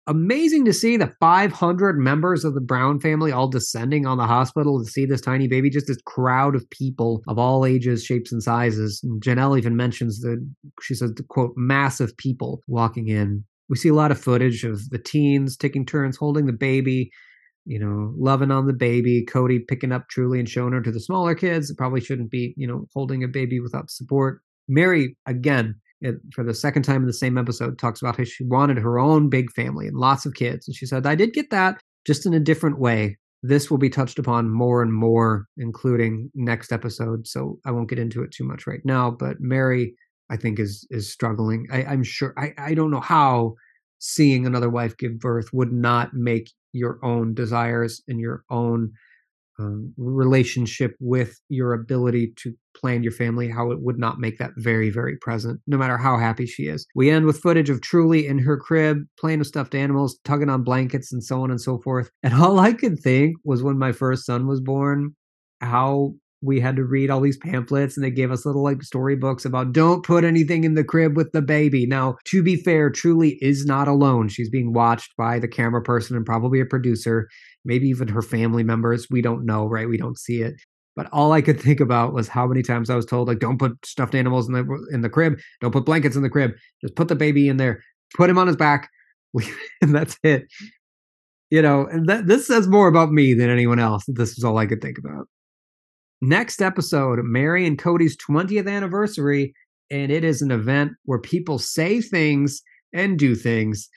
amazing 0.09 0.65
to 0.65 0.73
see 0.73 0.97
the 0.97 1.13
500 1.21 1.99
members 1.99 2.45
of 2.45 2.55
the 2.55 2.61
brown 2.61 2.99
family 2.99 3.31
all 3.31 3.49
descending 3.49 4.07
on 4.07 4.19
the 4.19 4.27
hospital 4.27 4.83
to 4.83 4.91
see 4.91 5.05
this 5.05 5.21
tiny 5.21 5.47
baby 5.47 5.71
just 5.71 5.87
this 5.87 6.01
crowd 6.05 6.57
of 6.57 6.69
people 6.71 7.23
of 7.29 7.39
all 7.39 7.65
ages 7.65 8.05
shapes 8.05 8.33
and 8.33 8.43
sizes 8.43 9.01
and 9.05 9.23
janelle 9.23 9.57
even 9.57 9.77
mentions 9.77 10.21
that 10.21 10.45
she 10.83 10.95
says 10.95 11.13
the 11.15 11.23
quote 11.23 11.53
massive 11.57 12.17
people 12.17 12.63
walking 12.67 13.09
in 13.09 13.45
we 13.69 13.77
see 13.77 13.91
a 13.91 13.95
lot 13.95 14.11
of 14.11 14.19
footage 14.19 14.65
of 14.65 14.89
the 14.91 14.99
teens 14.99 15.57
taking 15.57 15.87
turns 15.87 16.17
holding 16.17 16.47
the 16.47 16.53
baby 16.53 17.11
you 17.69 17.79
know, 17.79 18.15
loving 18.17 18.51
on 18.51 18.67
the 18.67 18.73
baby, 18.73 19.27
Kody 19.31 19.61
picking 19.69 19.93
up 19.93 20.09
Truely 20.09 20.39
and 20.39 20.49
showing 20.49 20.73
her 20.73 20.81
to 20.81 20.91
the 20.91 20.99
smaller 20.99 21.35
kids. 21.35 21.73
probably 21.75 22.01
shouldn't 22.01 22.31
be, 22.31 22.55
you 22.57 22.67
know, 22.67 22.87
holding 22.95 23.23
a 23.23 23.29
baby 23.29 23.61
without 23.61 23.91
support. 23.91 24.41
Meri, 24.69 25.15
again, 25.27 25.75
it, 26.01 26.17
for 26.33 26.45
the 26.45 26.55
second 26.55 26.83
time 26.83 27.03
in 27.03 27.07
the 27.07 27.13
same 27.13 27.39
episode, 27.39 27.79
talks 27.79 28.01
about 28.01 28.17
how 28.17 28.25
she 28.25 28.45
wanted 28.45 28.79
her 28.79 28.99
own 28.99 29.29
big 29.29 29.51
family 29.53 29.87
and 29.87 29.97
lots 29.97 30.27
of 30.27 30.35
kids. 30.35 30.69
And 30.69 30.75
she 30.75 30.87
said, 30.87 31.07
I 31.07 31.15
did 31.15 31.33
get 31.33 31.51
that 31.51 31.81
just 32.07 32.27
in 32.27 32.35
a 32.35 32.41
different 32.41 32.79
way. 32.79 33.17
This 33.43 33.71
will 33.71 33.79
be 33.79 33.91
touched 33.91 34.19
upon 34.19 34.51
more 34.51 34.83
and 34.83 34.93
more, 34.93 35.47
including 35.57 36.31
next 36.35 36.73
episode. 36.73 37.27
So 37.27 37.59
I 37.65 37.71
won't 37.71 37.89
get 37.89 37.99
into 37.99 38.23
it 38.23 38.33
too 38.33 38.45
much 38.45 38.67
right 38.67 38.81
now. 38.85 39.11
But 39.11 39.37
Meri, 39.41 39.95
I 40.31 40.37
think, 40.37 40.59
is 40.59 40.87
is 40.91 41.11
struggling. 41.13 41.67
I, 41.73 41.85
I'm 41.85 42.03
sure 42.03 42.35
I, 42.37 42.53
I 42.59 42.75
don't 42.75 42.91
know 42.91 43.01
how 43.01 43.55
seeing 44.01 44.47
another 44.47 44.71
wife 44.71 44.97
give 44.97 45.19
birth 45.19 45.53
would 45.53 45.73
not 45.73 46.15
make 46.15 46.51
your 46.73 46.99
own 47.05 47.35
desires 47.35 48.03
and 48.09 48.21
your 48.21 48.45
own 48.51 48.93
um, 49.59 49.93
relationship 49.97 50.95
with 51.01 51.41
your 51.49 51.73
ability 51.73 52.33
to 52.37 52.55
plan 52.77 53.03
your 53.03 53.13
family, 53.13 53.49
how 53.49 53.71
it 53.71 53.81
would 53.81 53.99
not 53.99 54.19
make 54.19 54.39
that 54.39 54.53
very, 54.57 54.89
very 54.91 55.17
present, 55.17 55.61
no 55.67 55.77
matter 55.77 55.97
how 55.97 56.17
happy 56.17 56.47
she 56.47 56.65
is. 56.65 56.87
We 56.95 57.11
end 57.11 57.27
with 57.27 57.41
footage 57.41 57.71
of 57.71 57.81
Truely 57.81 58.27
in 58.27 58.39
her 58.39 58.57
crib, 58.57 58.99
playing 59.19 59.41
with 59.41 59.49
stuffed 59.49 59.75
animals, 59.75 60.19
tugging 60.25 60.51
on 60.51 60.63
blankets, 60.63 61.13
and 61.13 61.23
so 61.23 61.43
on 61.43 61.51
and 61.51 61.61
so 61.61 61.79
forth. 61.79 62.11
And 62.23 62.35
all 62.35 62.59
I 62.61 62.73
could 62.73 62.99
think 63.01 63.37
was 63.45 63.63
when 63.63 63.79
my 63.79 63.93
first 63.93 64.27
son 64.27 64.47
was 64.47 64.61
born, 64.61 65.17
how 65.61 66.15
we 66.41 66.61
had 66.61 66.77
to 66.77 66.85
read 66.85 67.11
all 67.11 67.21
these 67.21 67.37
pamphlets 67.37 67.97
and 67.97 68.05
they 68.05 68.11
gave 68.11 68.31
us 68.31 68.47
little 68.47 68.63
like 68.63 68.83
storybooks 68.83 69.45
about 69.45 69.73
don't 69.73 70.05
put 70.05 70.25
anything 70.25 70.65
in 70.65 70.75
the 70.75 70.85
crib 70.85 71.17
with 71.17 71.33
the 71.33 71.43
baby. 71.43 71.87
Now, 71.87 72.17
to 72.27 72.43
be 72.43 72.57
fair, 72.57 72.91
Truely 72.91 73.39
is 73.43 73.67
not 73.67 73.89
alone. 73.89 74.29
She's 74.29 74.51
being 74.51 74.73
watched 74.73 75.17
by 75.17 75.39
the 75.39 75.49
camera 75.49 75.83
person 75.83 76.17
and 76.17 76.25
probably 76.25 76.61
a 76.61 76.67
producer, 76.67 77.29
maybe 77.65 77.89
even 77.89 78.09
her 78.09 78.23
family 78.23 78.63
members. 78.63 79.09
We 79.11 79.21
don't 79.21 79.45
know, 79.45 79.67
right? 79.67 79.89
We 79.89 79.97
don't 79.97 80.19
see 80.19 80.43
it. 80.43 80.55
But 80.95 81.09
all 81.13 81.33
I 81.33 81.43
could 81.43 81.61
think 81.61 81.81
about 81.81 82.13
was 82.13 82.29
how 82.29 82.47
many 82.47 82.63
times 82.63 82.89
I 82.91 82.97
was 82.97 83.07
told, 83.07 83.29
like, 83.29 83.41
don't 83.41 83.59
put 83.59 83.85
stuffed 83.85 84.15
animals 84.15 84.49
in 84.49 84.55
the 84.55 84.89
in 84.93 85.03
the 85.03 85.11
crib, 85.11 85.39
don't 85.61 85.73
put 85.73 85.87
blankets 85.87 86.17
in 86.17 86.23
the 86.23 86.31
crib, 86.31 86.53
just 86.81 86.95
put 86.95 87.09
the 87.09 87.17
baby 87.17 87.49
in 87.49 87.57
there, 87.57 87.83
put 88.17 88.31
him 88.31 88.39
on 88.39 88.47
his 88.47 88.57
back, 88.57 88.91
and 89.83 89.95
that's 89.95 90.19
it. 90.23 90.45
You 91.51 91.63
know, 91.63 91.87
and 91.87 92.07
that, 92.09 92.27
this 92.27 92.47
says 92.47 92.69
more 92.69 92.89
about 92.89 93.11
me 93.11 93.33
than 93.33 93.49
anyone 93.49 93.79
else. 93.79 94.05
This 94.07 94.37
is 94.37 94.45
all 94.45 94.59
I 94.59 94.67
could 94.67 94.83
think 94.83 94.99
about. 94.99 95.27
Next 96.21 96.61
episode, 96.61 97.21
Meri 97.23 97.67
and 97.67 97.79
Kody's 97.79 98.17
20th 98.17 98.69
anniversary, 98.69 99.55
and 99.91 100.11
it 100.11 100.25
is 100.25 100.43
an 100.43 100.51
event 100.51 100.93
where 101.05 101.21
people 101.21 101.59
say 101.59 102.01
things 102.01 102.61
and 102.93 103.19
do 103.19 103.37
things. 103.37 103.89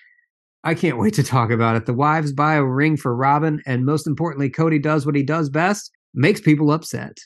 I 0.63 0.75
can't 0.75 0.99
wait 0.99 1.15
to 1.15 1.23
talk 1.23 1.49
about 1.49 1.75
it. 1.75 1.87
The 1.87 1.93
wives 1.93 2.31
buy 2.31 2.55
a 2.55 2.63
ring 2.63 2.95
for 2.95 3.15
Robyn, 3.15 3.61
and 3.65 3.85
most 3.85 4.05
importantly, 4.05 4.51
Kody 4.51 4.81
does 4.81 5.05
what 5.05 5.15
he 5.15 5.23
does 5.23 5.49
best 5.49 5.91
makes 6.13 6.39
people 6.39 6.71
upset. 6.71 7.17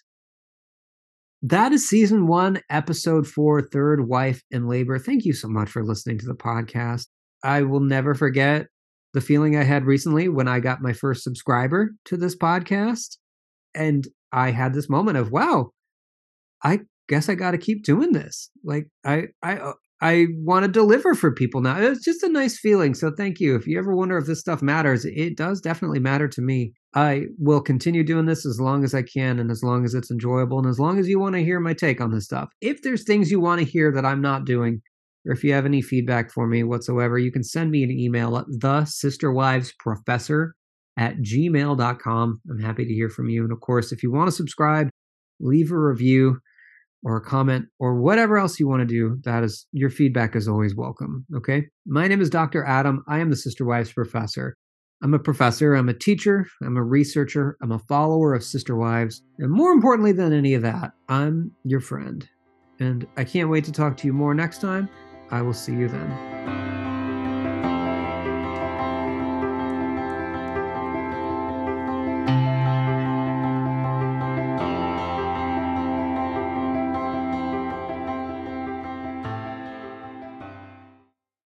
That 1.42 1.74
is 1.74 1.88
season 1.88 2.28
one, 2.28 2.62
episode 2.70 3.28
four, 3.28 3.62
Third 3.62 4.08
Wife 4.08 4.42
in 4.50 4.68
Labor. 4.68 4.98
Thank 4.98 5.26
you 5.26 5.34
so 5.34 5.50
much 5.50 5.70
for 5.70 5.84
listening 5.84 6.18
to 6.20 6.26
the 6.26 6.34
podcast. 6.34 7.08
I 7.44 7.64
will 7.64 7.82
never 7.82 8.16
forget 8.16 8.68
the 9.14 9.22
feeling 9.22 9.58
I 9.58 9.64
had 9.64 9.86
recently 9.86 10.30
when 10.30 10.48
I 10.48 10.60
got 10.60 10.82
my 10.82 10.94
first 10.94 11.24
subscriber 11.24 11.92
to 12.06 12.18
this 12.18 12.36
podcast. 12.36 13.18
And 13.76 14.08
I 14.32 14.52
had 14.52 14.74
this 14.74 14.90
moment 14.90 15.18
of, 15.18 15.32
wow, 15.32 15.72
I 16.64 16.82
guess 17.08 17.30
I 17.30 17.36
got 17.36 17.52
to 17.52 17.58
keep 17.58 17.84
doing 17.84 18.12
this. 18.12 18.50
Like 18.64 18.88
I, 19.06 19.28
I, 19.44 19.58
uh, 19.58 19.74
I 20.02 20.28
want 20.38 20.66
to 20.66 20.72
deliver 20.72 21.16
for 21.16 21.34
people 21.34 21.62
now. 21.62 21.80
It's 21.80 22.04
just 22.04 22.24
a 22.24 22.30
nice 22.30 22.60
feeling. 22.60 22.94
So 22.94 23.12
thank 23.16 23.40
you. 23.40 23.56
If 23.56 23.66
you 23.66 23.80
ever 23.80 23.96
wonder 23.96 24.18
if 24.18 24.26
this 24.26 24.42
stuff 24.42 24.62
matters, 24.62 25.06
it 25.06 25.38
does 25.38 25.62
definitely 25.62 26.00
matter 26.00 26.28
to 26.28 26.42
me. 26.42 26.74
I 26.94 27.26
will 27.40 27.62
continue 27.62 28.04
doing 28.04 28.26
this 28.26 28.46
as 28.46 28.60
long 28.60 28.84
as 28.84 28.94
I 28.94 29.04
can 29.04 29.40
and 29.40 29.52
as 29.52 29.64
long 29.64 29.86
as 29.86 29.94
it's 29.94 30.12
enjoyable 30.12 30.60
and 30.60 30.68
as 30.68 30.80
long 30.80 31.00
as 31.00 31.08
you 31.08 31.20
want 31.20 31.36
to 31.36 31.44
hear 31.44 31.60
my 31.60 31.74
take 31.74 32.02
on 32.02 32.12
this 32.12 32.26
stuff. 32.26 32.50
If 32.62 32.82
there's 32.82 33.04
things 33.04 33.32
you 33.32 33.40
want 33.40 33.60
to 33.60 33.66
hear 33.66 33.92
that 33.94 34.06
I'm 34.06 34.22
not 34.22 34.46
doing, 34.46 34.82
or 35.26 35.34
if 35.34 35.44
you 35.44 35.54
have 35.54 35.66
any 35.66 35.82
feedback 35.82 36.32
for 36.32 36.46
me 36.46 36.64
whatsoever, 36.64 37.18
you 37.18 37.32
can 37.32 37.44
send 37.44 37.72
me 37.72 37.84
an 37.84 37.92
email 37.92 38.38
at 38.38 38.46
the 38.48 38.86
sisterwives 38.86 39.74
professor 39.80 40.56
at 40.98 41.18
gmail.com. 41.18 42.42
I'm 42.50 42.60
happy 42.60 42.86
to 42.86 42.94
hear 42.94 43.10
from 43.10 43.30
you. 43.30 43.44
And 43.44 43.52
of 43.52 43.60
course, 43.62 43.92
if 43.92 44.04
you 44.04 44.12
want 44.12 44.28
to 44.28 44.36
subscribe, 44.36 44.90
leave 45.40 45.72
a 45.72 45.78
review 45.78 46.40
or 47.04 47.18
a 47.18 47.22
comment 47.22 47.66
or 47.80 47.96
whatever 48.00 48.38
else 48.38 48.60
you 48.60 48.68
want 48.68 48.82
to 48.82 48.86
do, 48.86 49.18
that 49.24 49.44
is 49.44 49.68
your 49.72 49.90
feedback 49.90 50.36
is 50.36 50.48
always 50.48 50.76
welcome. 50.76 51.26
Okay. 51.36 51.68
My 51.86 52.08
name 52.08 52.22
is 52.22 52.30
Dr. 52.30 52.66
Adam. 52.66 53.04
I 53.08 53.20
am 53.20 53.30
the 53.30 53.36
Sister 53.36 53.66
Wives 53.66 53.94
Professor. 53.94 54.56
I'm 55.04 55.14
a 55.14 55.20
professor, 55.20 55.76
I'm 55.76 55.90
a 55.90 55.94
teacher, 55.94 56.48
I'm 56.64 56.78
a 56.78 56.84
researcher, 56.84 57.58
I'm 57.62 57.74
a 57.74 57.80
follower 57.80 58.34
of 58.34 58.44
Sister 58.44 58.76
Wives. 58.76 59.22
And 59.38 59.52
more 59.52 59.72
importantly 59.72 60.14
than 60.14 60.34
any 60.34 60.54
of 60.54 60.62
that, 60.62 60.94
I'm 61.10 61.52
your 61.64 61.82
friend. 61.82 62.28
And 62.80 63.06
I 63.18 63.24
can't 63.24 63.50
wait 63.50 63.66
to 63.66 63.72
talk 63.72 63.98
to 63.98 64.08
you 64.08 64.14
more 64.14 64.34
next 64.34 64.62
time. 64.62 64.90
I 65.32 65.42
will 65.42 65.54
see 65.54 65.74
you 65.74 65.90
then. 65.90 66.65